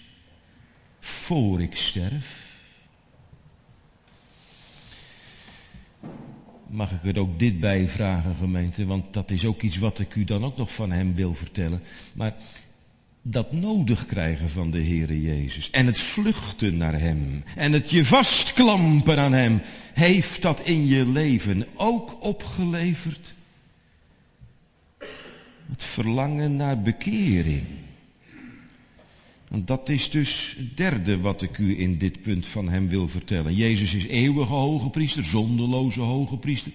voor 0.99 1.61
ik 1.61 1.75
sterf. 1.75 2.42
Mag 6.73 6.91
ik 6.91 7.15
er 7.15 7.19
ook 7.19 7.39
dit 7.39 7.59
bij 7.59 7.87
vragen, 7.87 8.35
gemeente? 8.35 8.85
Want 8.85 9.13
dat 9.13 9.31
is 9.31 9.45
ook 9.45 9.61
iets 9.61 9.77
wat 9.77 9.99
ik 9.99 10.15
u 10.15 10.23
dan 10.23 10.43
ook 10.43 10.57
nog 10.57 10.73
van 10.73 10.91
hem 10.91 11.15
wil 11.15 11.33
vertellen. 11.33 11.81
Maar 12.13 12.35
dat 13.21 13.51
nodig 13.51 14.05
krijgen 14.05 14.49
van 14.49 14.71
de 14.71 14.83
Heere 14.83 15.21
Jezus. 15.21 15.69
En 15.69 15.85
het 15.85 15.99
vluchten 15.99 16.77
naar 16.77 16.99
Hem. 16.99 17.43
En 17.55 17.73
het 17.73 17.89
je 17.89 18.05
vastklampen 18.05 19.19
aan 19.19 19.33
Hem. 19.33 19.61
Heeft 19.93 20.41
dat 20.41 20.59
in 20.59 20.87
je 20.87 21.07
leven 21.07 21.65
ook 21.75 22.23
opgeleverd? 22.23 23.33
Het 25.69 25.83
verlangen 25.83 26.55
naar 26.55 26.81
bekering. 26.81 27.65
Want 29.53 29.67
dat 29.67 29.89
is 29.89 30.09
dus 30.09 30.55
het 30.57 30.77
derde 30.77 31.19
wat 31.19 31.41
ik 31.41 31.57
u 31.57 31.79
in 31.79 31.97
dit 31.97 32.21
punt 32.21 32.45
van 32.47 32.69
Hem 32.69 32.87
wil 32.87 33.07
vertellen. 33.07 33.55
Jezus 33.55 33.93
is 33.93 34.05
eeuwige 34.05 34.53
hoge 34.53 34.89
priester, 34.89 35.23
zonderloze 35.23 35.99
hoge 35.99 36.37
priester. 36.37 36.71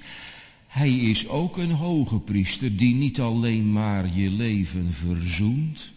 Hij 0.66 0.92
is 0.92 1.28
ook 1.28 1.56
een 1.56 1.70
hoge 1.70 2.18
priester 2.18 2.76
die 2.76 2.94
niet 2.94 3.20
alleen 3.20 3.72
maar 3.72 4.14
je 4.14 4.30
leven 4.30 4.92
verzoent 4.92 5.92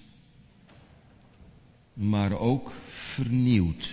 maar 1.94 2.32
ook 2.32 2.72
vernieuwd. 2.90 3.92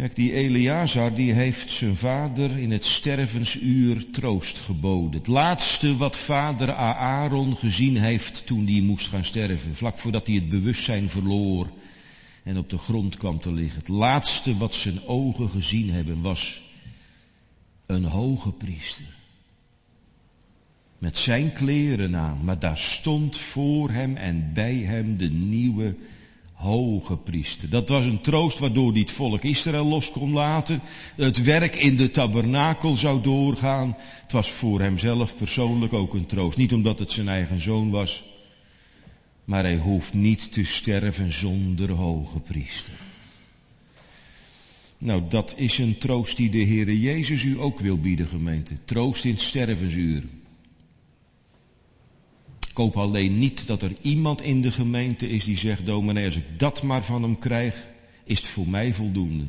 Kijk, 0.00 0.16
die 0.16 0.32
Eleazar 0.32 1.14
die 1.14 1.32
heeft 1.32 1.70
zijn 1.70 1.96
vader 1.96 2.58
in 2.58 2.70
het 2.70 2.84
stervensuur 2.84 4.10
troost 4.10 4.58
geboden. 4.58 5.18
Het 5.18 5.26
laatste 5.26 5.96
wat 5.96 6.16
vader 6.16 6.72
Aaron 6.72 7.56
gezien 7.56 7.96
heeft 7.96 8.46
toen 8.46 8.66
hij 8.66 8.80
moest 8.80 9.08
gaan 9.08 9.24
sterven. 9.24 9.76
Vlak 9.76 9.98
voordat 9.98 10.26
hij 10.26 10.36
het 10.36 10.48
bewustzijn 10.48 11.10
verloor 11.10 11.70
en 12.42 12.58
op 12.58 12.70
de 12.70 12.78
grond 12.78 13.16
kwam 13.16 13.40
te 13.40 13.54
liggen. 13.54 13.78
Het 13.78 13.88
laatste 13.88 14.56
wat 14.56 14.74
zijn 14.74 15.06
ogen 15.06 15.50
gezien 15.50 15.90
hebben 15.90 16.20
was 16.20 16.62
een 17.86 18.04
hoge 18.04 18.52
priester 18.52 19.06
met 20.98 21.18
zijn 21.18 21.52
kleren 21.52 22.16
aan, 22.16 22.44
maar 22.44 22.58
daar 22.58 22.78
stond 22.78 23.36
voor 23.36 23.90
hem 23.90 24.16
en 24.16 24.50
bij 24.54 24.76
hem 24.76 25.16
de 25.16 25.30
nieuwe 25.30 25.94
hoge 26.60 27.16
priester. 27.16 27.70
Dat 27.70 27.88
was 27.88 28.04
een 28.04 28.20
troost 28.20 28.58
waardoor 28.58 28.94
het 28.94 29.10
volk 29.10 29.42
Israël 29.42 29.84
los 29.84 30.10
kon 30.10 30.32
laten. 30.32 30.80
Het 31.16 31.42
werk 31.42 31.76
in 31.76 31.96
de 31.96 32.10
tabernakel 32.10 32.96
zou 32.96 33.22
doorgaan. 33.22 33.96
Het 34.22 34.32
was 34.32 34.50
voor 34.50 34.80
hemzelf 34.80 35.36
persoonlijk 35.36 35.92
ook 35.92 36.14
een 36.14 36.26
troost. 36.26 36.56
Niet 36.56 36.72
omdat 36.72 36.98
het 36.98 37.12
zijn 37.12 37.28
eigen 37.28 37.60
zoon 37.60 37.90
was, 37.90 38.24
maar 39.44 39.62
hij 39.62 39.76
hoeft 39.76 40.14
niet 40.14 40.52
te 40.52 40.64
sterven 40.64 41.32
zonder 41.32 41.90
hoge 41.90 42.38
priester. 42.38 42.92
Nou, 44.98 45.22
dat 45.28 45.54
is 45.56 45.78
een 45.78 45.98
troost 45.98 46.36
die 46.36 46.50
de 46.50 46.64
Heere 46.64 47.00
Jezus 47.00 47.42
u 47.42 47.60
ook 47.60 47.80
wil 47.80 47.98
bieden, 47.98 48.28
gemeente. 48.28 48.74
Troost 48.84 49.24
in 49.24 49.38
het. 49.38 50.39
Hoop 52.80 52.96
alleen 52.96 53.38
niet 53.38 53.66
dat 53.66 53.82
er 53.82 53.92
iemand 54.00 54.42
in 54.42 54.62
de 54.62 54.70
gemeente 54.70 55.28
is 55.28 55.44
die 55.44 55.56
zegt, 55.56 55.86
dominee, 55.86 56.24
als 56.24 56.36
ik 56.36 56.58
dat 56.58 56.82
maar 56.82 57.04
van 57.04 57.22
hem 57.22 57.38
krijg, 57.38 57.86
is 58.24 58.38
het 58.38 58.46
voor 58.46 58.68
mij 58.68 58.94
voldoende. 58.94 59.44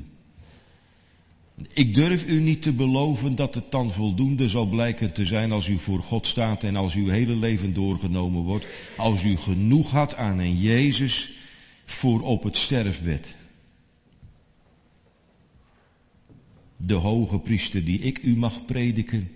Ik 1.73 1.95
durf 1.95 2.25
u 2.25 2.39
niet 2.39 2.61
te 2.61 2.73
beloven 2.73 3.35
dat 3.35 3.55
het 3.55 3.71
dan 3.71 3.91
voldoende 3.91 4.49
zal 4.49 4.65
blijken 4.65 5.13
te 5.13 5.25
zijn 5.25 5.51
als 5.51 5.67
u 5.67 5.77
voor 5.77 6.03
God 6.03 6.27
staat 6.27 6.63
en 6.63 6.75
als 6.75 6.93
uw 6.93 7.07
hele 7.07 7.35
leven 7.35 7.73
doorgenomen 7.73 8.41
wordt. 8.41 8.65
Als 8.97 9.23
u 9.23 9.37
genoeg 9.37 9.91
had 9.91 10.15
aan 10.15 10.39
een 10.39 10.57
Jezus 10.57 11.31
voor 11.85 12.21
op 12.21 12.43
het 12.43 12.57
sterfbed. 12.57 13.35
De 16.77 16.93
hoge 16.93 17.39
priester 17.39 17.85
die 17.85 17.99
ik 17.99 18.19
u 18.23 18.37
mag 18.37 18.65
prediken, 18.65 19.31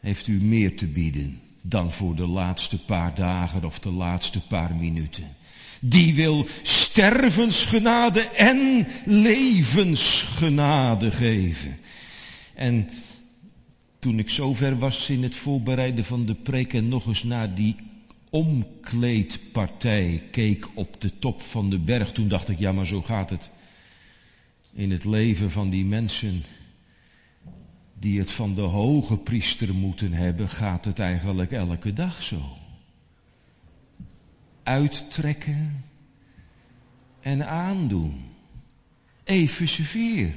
heeft 0.00 0.26
u 0.26 0.42
meer 0.42 0.76
te 0.76 0.86
bieden 0.86 1.40
dan 1.62 1.92
voor 1.92 2.14
de 2.14 2.26
laatste 2.26 2.84
paar 2.84 3.14
dagen 3.14 3.64
of 3.64 3.78
de 3.78 3.90
laatste 3.90 4.46
paar 4.46 4.74
minuten. 4.74 5.36
Die 5.80 6.14
wil 6.14 6.46
stervensgenade 6.62 8.20
en 8.20 8.86
levensgenade 9.04 11.10
geven. 11.10 11.78
En 12.54 12.88
toen 13.98 14.18
ik 14.18 14.30
zover 14.30 14.78
was 14.78 15.10
in 15.10 15.22
het 15.22 15.34
voorbereiden 15.34 16.04
van 16.04 16.26
de 16.26 16.34
preek 16.34 16.74
en 16.74 16.88
nog 16.88 17.06
eens 17.06 17.22
naar 17.22 17.54
die 17.54 17.76
omkleedpartij 18.30 20.22
keek 20.30 20.68
op 20.74 21.00
de 21.00 21.18
top 21.18 21.40
van 21.40 21.70
de 21.70 21.78
berg, 21.78 22.12
toen 22.12 22.28
dacht 22.28 22.48
ik, 22.48 22.58
ja 22.58 22.72
maar 22.72 22.86
zo 22.86 23.02
gaat 23.02 23.30
het 23.30 23.50
in 24.72 24.90
het 24.90 25.04
leven 25.04 25.50
van 25.50 25.70
die 25.70 25.84
mensen 25.84 26.42
die 28.02 28.18
het 28.18 28.30
van 28.30 28.54
de 28.54 28.60
hoge 28.60 29.16
priester 29.16 29.74
moeten 29.74 30.12
hebben, 30.12 30.48
gaat 30.48 30.84
het 30.84 30.98
eigenlijk 30.98 31.52
elke 31.52 31.92
dag 31.92 32.22
zo. 32.22 32.56
Uittrekken 34.62 35.84
en 37.20 37.48
aandoen. 37.48 38.24
Even. 39.24 40.34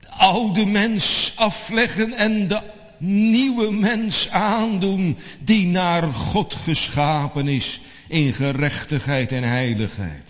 De 0.00 0.08
oude 0.08 0.66
mens 0.66 1.32
afleggen 1.36 2.12
en 2.12 2.48
de 2.48 2.62
nieuwe 2.98 3.72
mens 3.72 4.30
aandoen 4.30 5.16
die 5.44 5.66
naar 5.66 6.02
God 6.02 6.54
geschapen 6.54 7.48
is 7.48 7.80
in 8.08 8.32
gerechtigheid 8.32 9.32
en 9.32 9.42
heiligheid. 9.42 10.29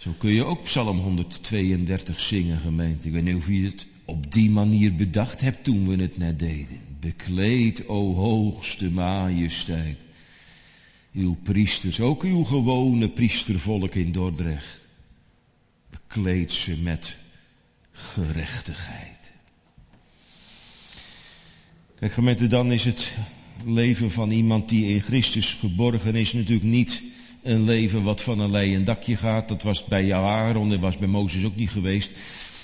Zo 0.00 0.14
kun 0.18 0.32
je 0.32 0.44
ook 0.44 0.62
Psalm 0.62 0.98
132 0.98 2.20
zingen, 2.20 2.60
gemeente. 2.60 3.06
Ik 3.06 3.12
weet 3.12 3.22
niet 3.22 3.36
of 3.36 3.48
je 3.48 3.64
het 3.64 3.86
op 4.04 4.32
die 4.32 4.50
manier 4.50 4.94
bedacht 4.94 5.40
hebt 5.40 5.64
toen 5.64 5.88
we 5.88 6.02
het 6.02 6.16
net 6.16 6.38
deden. 6.38 6.80
Bekleed, 7.00 7.88
o 7.88 8.14
hoogste 8.14 8.90
majesteit, 8.90 10.00
uw 11.12 11.36
priesters, 11.42 12.00
ook 12.00 12.22
uw 12.22 12.44
gewone 12.44 13.08
priestervolk 13.08 13.94
in 13.94 14.12
Dordrecht. 14.12 14.86
Bekleed 15.90 16.52
ze 16.52 16.76
met 16.76 17.16
gerechtigheid. 17.92 19.32
Kijk, 21.94 22.12
gemeente, 22.12 22.46
dan 22.46 22.72
is 22.72 22.84
het 22.84 23.16
leven 23.64 24.10
van 24.10 24.30
iemand 24.30 24.68
die 24.68 24.86
in 24.86 25.00
Christus 25.00 25.52
geborgen 25.52 26.14
is 26.14 26.32
natuurlijk 26.32 26.68
niet 26.68 27.02
een 27.42 27.64
leven 27.64 28.02
wat 28.02 28.22
van 28.22 28.38
een 28.38 28.50
leien 28.50 28.84
dakje 28.84 29.16
gaat. 29.16 29.48
Dat 29.48 29.62
was 29.62 29.84
bij 29.84 30.14
Aaron, 30.14 30.70
dat 30.70 30.78
was 30.78 30.98
bij 30.98 31.08
Mozes 31.08 31.44
ook 31.44 31.56
niet 31.56 31.70
geweest. 31.70 32.10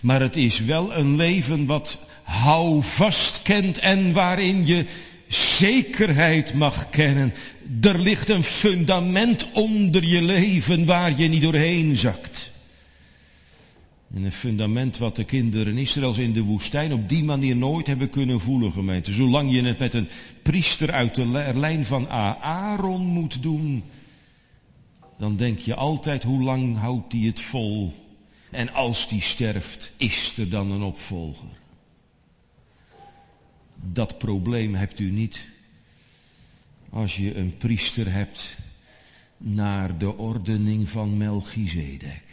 Maar 0.02 0.20
het 0.20 0.36
is 0.36 0.58
wel 0.60 0.94
een 0.94 1.16
leven 1.16 1.66
wat 1.66 1.98
houvast 2.22 3.42
kent 3.42 3.78
en 3.78 4.12
waarin 4.12 4.66
je 4.66 4.84
zekerheid 5.28 6.54
mag 6.54 6.90
kennen. 6.90 7.34
Er 7.80 7.98
ligt 7.98 8.28
een 8.28 8.42
fundament 8.42 9.48
onder 9.52 10.04
je 10.04 10.22
leven 10.22 10.84
waar 10.84 11.20
je 11.20 11.28
niet 11.28 11.42
doorheen 11.42 11.96
zakt. 11.96 12.50
En 14.14 14.24
een 14.24 14.32
fundament 14.32 14.98
wat 14.98 15.16
de 15.16 15.24
kinderen 15.24 15.78
Israëls 15.78 16.18
in 16.18 16.32
de 16.32 16.42
woestijn 16.42 16.92
op 16.92 17.08
die 17.08 17.24
manier 17.24 17.56
nooit 17.56 17.86
hebben 17.86 18.10
kunnen 18.10 18.40
voelen, 18.40 18.72
gemeente. 18.72 19.12
Zolang 19.12 19.52
je 19.52 19.62
het 19.62 19.78
met 19.78 19.94
een 19.94 20.08
priester 20.42 20.92
uit 20.92 21.14
de 21.14 21.52
lijn 21.54 21.84
van 21.84 22.08
Aaron 22.08 23.06
moet 23.06 23.42
doen, 23.42 23.82
dan 25.16 25.36
denk 25.36 25.58
je 25.58 25.74
altijd 25.74 26.22
hoe 26.22 26.42
lang 26.42 26.78
houdt 26.78 27.12
hij 27.12 27.22
het 27.22 27.40
vol. 27.40 28.04
En 28.50 28.72
als 28.72 29.08
die 29.08 29.22
sterft, 29.22 29.92
is 29.96 30.36
er 30.36 30.50
dan 30.50 30.70
een 30.70 30.82
opvolger. 30.82 31.48
Dat 33.74 34.18
probleem 34.18 34.74
hebt 34.74 34.98
u 34.98 35.10
niet 35.10 35.46
als 36.90 37.16
je 37.16 37.34
een 37.34 37.56
priester 37.56 38.12
hebt 38.12 38.58
naar 39.36 39.98
de 39.98 40.16
ordening 40.16 40.88
van 40.88 41.16
Melchizedek. 41.16 42.24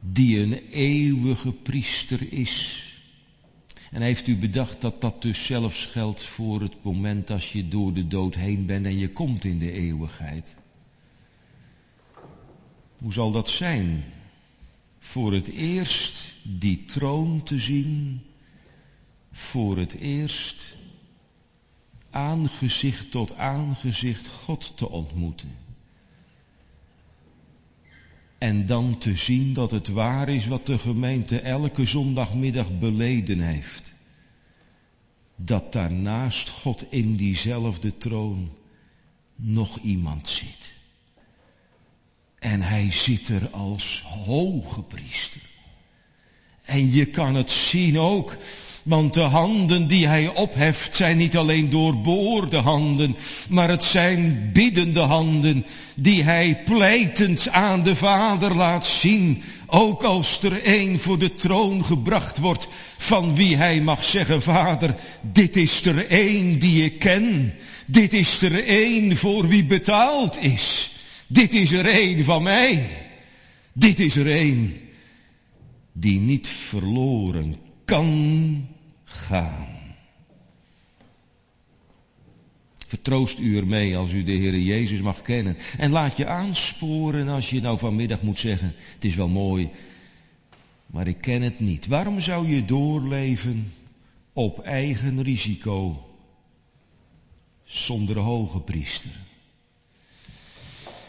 Die 0.00 0.38
een 0.38 0.68
eeuwige 0.70 1.52
priester 1.52 2.32
is. 2.32 2.85
En 3.90 4.02
heeft 4.02 4.26
u 4.26 4.36
bedacht 4.36 4.80
dat 4.80 5.00
dat 5.00 5.22
dus 5.22 5.46
zelfs 5.46 5.84
geldt 5.84 6.22
voor 6.22 6.60
het 6.60 6.82
moment 6.82 7.30
als 7.30 7.52
je 7.52 7.68
door 7.68 7.92
de 7.92 8.08
dood 8.08 8.34
heen 8.34 8.66
bent 8.66 8.86
en 8.86 8.98
je 8.98 9.10
komt 9.10 9.44
in 9.44 9.58
de 9.58 9.72
eeuwigheid? 9.72 10.56
Hoe 12.98 13.12
zal 13.12 13.30
dat 13.30 13.48
zijn? 13.48 14.04
Voor 14.98 15.32
het 15.32 15.48
eerst 15.48 16.32
die 16.42 16.84
troon 16.84 17.42
te 17.42 17.58
zien, 17.60 18.22
voor 19.32 19.78
het 19.78 19.94
eerst 19.94 20.76
aangezicht 22.10 23.10
tot 23.10 23.36
aangezicht 23.36 24.28
God 24.28 24.76
te 24.76 24.88
ontmoeten. 24.88 25.65
En 28.38 28.66
dan 28.66 28.98
te 28.98 29.16
zien 29.16 29.52
dat 29.52 29.70
het 29.70 29.88
waar 29.88 30.28
is 30.28 30.46
wat 30.46 30.66
de 30.66 30.78
gemeente 30.78 31.40
elke 31.40 31.86
zondagmiddag 31.86 32.78
beleden 32.78 33.40
heeft. 33.40 33.94
Dat 35.36 35.72
daarnaast 35.72 36.48
God 36.48 36.84
in 36.88 37.16
diezelfde 37.16 37.98
troon 37.98 38.48
nog 39.34 39.78
iemand 39.78 40.28
zit. 40.28 40.74
En 42.38 42.60
hij 42.60 42.92
zit 42.92 43.28
er 43.28 43.48
als 43.50 44.02
hoge 44.02 44.82
priester. 44.82 45.40
En 46.64 46.90
je 46.90 47.06
kan 47.06 47.34
het 47.34 47.50
zien 47.50 47.98
ook 47.98 48.36
want 48.86 49.14
de 49.14 49.20
handen 49.20 49.86
die 49.86 50.06
hij 50.06 50.28
opheft 50.28 50.96
zijn 50.96 51.16
niet 51.16 51.36
alleen 51.36 51.70
doorboorde 51.70 52.56
handen, 52.56 53.16
maar 53.48 53.68
het 53.68 53.84
zijn 53.84 54.50
biddende 54.52 55.00
handen 55.00 55.66
die 55.94 56.22
hij 56.22 56.60
pleitend 56.64 57.48
aan 57.48 57.82
de 57.82 57.96
Vader 57.96 58.54
laat 58.54 58.86
zien. 58.86 59.42
Ook 59.66 60.02
als 60.02 60.42
er 60.42 60.60
een 60.62 61.00
voor 61.00 61.18
de 61.18 61.34
troon 61.34 61.84
gebracht 61.84 62.38
wordt 62.38 62.68
van 62.96 63.34
wie 63.34 63.56
hij 63.56 63.80
mag 63.80 64.04
zeggen, 64.04 64.42
Vader, 64.42 64.94
dit 65.20 65.56
is 65.56 65.84
er 65.84 66.06
een 66.08 66.58
die 66.58 66.84
ik 66.84 66.98
ken. 66.98 67.54
Dit 67.86 68.12
is 68.12 68.42
er 68.42 68.62
een 68.66 69.16
voor 69.16 69.48
wie 69.48 69.64
betaald 69.64 70.42
is. 70.42 70.92
Dit 71.26 71.52
is 71.52 71.72
er 71.72 72.00
een 72.00 72.24
van 72.24 72.42
mij. 72.42 72.86
Dit 73.72 74.00
is 74.00 74.16
er 74.16 74.36
een 74.36 74.80
die 75.92 76.20
niet 76.20 76.48
verloren 76.48 77.54
kan 77.84 78.74
gaan. 79.16 79.76
Vertroost 82.86 83.38
u 83.38 83.56
ermee 83.56 83.96
als 83.96 84.12
u 84.12 84.22
de 84.22 84.32
Heer 84.32 84.58
Jezus 84.58 85.00
mag 85.00 85.22
kennen. 85.22 85.56
En 85.78 85.90
laat 85.90 86.16
je 86.16 86.26
aansporen 86.26 87.28
als 87.28 87.50
je 87.50 87.60
nou 87.60 87.78
vanmiddag 87.78 88.22
moet 88.22 88.38
zeggen, 88.38 88.74
het 88.94 89.04
is 89.04 89.14
wel 89.14 89.28
mooi, 89.28 89.70
maar 90.86 91.06
ik 91.06 91.20
ken 91.20 91.42
het 91.42 91.60
niet. 91.60 91.86
Waarom 91.86 92.20
zou 92.20 92.48
je 92.48 92.64
doorleven 92.64 93.72
op 94.32 94.60
eigen 94.60 95.22
risico 95.22 96.06
zonder 97.64 98.18
hoge 98.18 98.60
priester? 98.60 99.10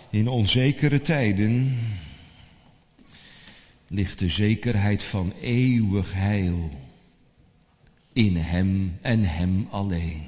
In 0.10 0.28
onzekere 0.28 1.02
tijden 1.02 1.78
ligt 3.88 4.20
de 4.20 4.30
zekerheid 4.30 5.04
van 5.04 5.34
eeuwig 5.42 6.14
heil 6.14 6.87
in 8.18 8.36
Hem 8.36 8.98
en 9.02 9.24
Hem 9.24 9.68
alleen. 9.72 10.26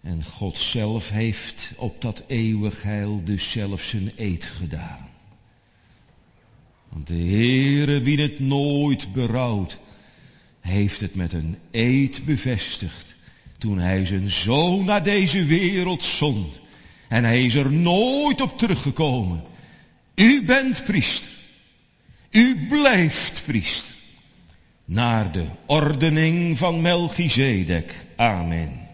En 0.00 0.24
God 0.24 0.58
zelf 0.58 1.10
heeft 1.10 1.72
op 1.76 2.02
dat 2.02 2.22
eeuwig 2.26 2.82
heil 2.82 3.24
dus 3.24 3.50
zelf 3.50 3.82
zijn 3.82 4.12
eed 4.16 4.44
gedaan. 4.44 5.08
Want 6.88 7.06
de 7.06 7.14
Heere, 7.14 8.00
wie 8.00 8.20
het 8.20 8.40
nooit 8.40 9.12
berouwt, 9.12 9.78
heeft 10.60 11.00
het 11.00 11.14
met 11.14 11.32
een 11.32 11.56
eed 11.70 12.24
bevestigd 12.24 13.16
toen 13.58 13.78
hij 13.78 14.06
zijn 14.06 14.30
zoon 14.30 14.84
naar 14.84 15.02
deze 15.02 15.44
wereld 15.44 16.04
zond. 16.04 16.60
En 17.08 17.24
hij 17.24 17.44
is 17.44 17.54
er 17.54 17.72
nooit 17.72 18.40
op 18.40 18.58
teruggekomen. 18.58 19.44
U 20.14 20.42
bent 20.44 20.84
priester. 20.84 21.30
U 22.30 22.66
blijft 22.68 23.42
priester 23.44 23.96
naar 24.88 25.32
de 25.32 25.44
ordening 25.66 26.58
van 26.58 26.80
Melchizedek. 26.80 27.94
Amen. 28.16 28.87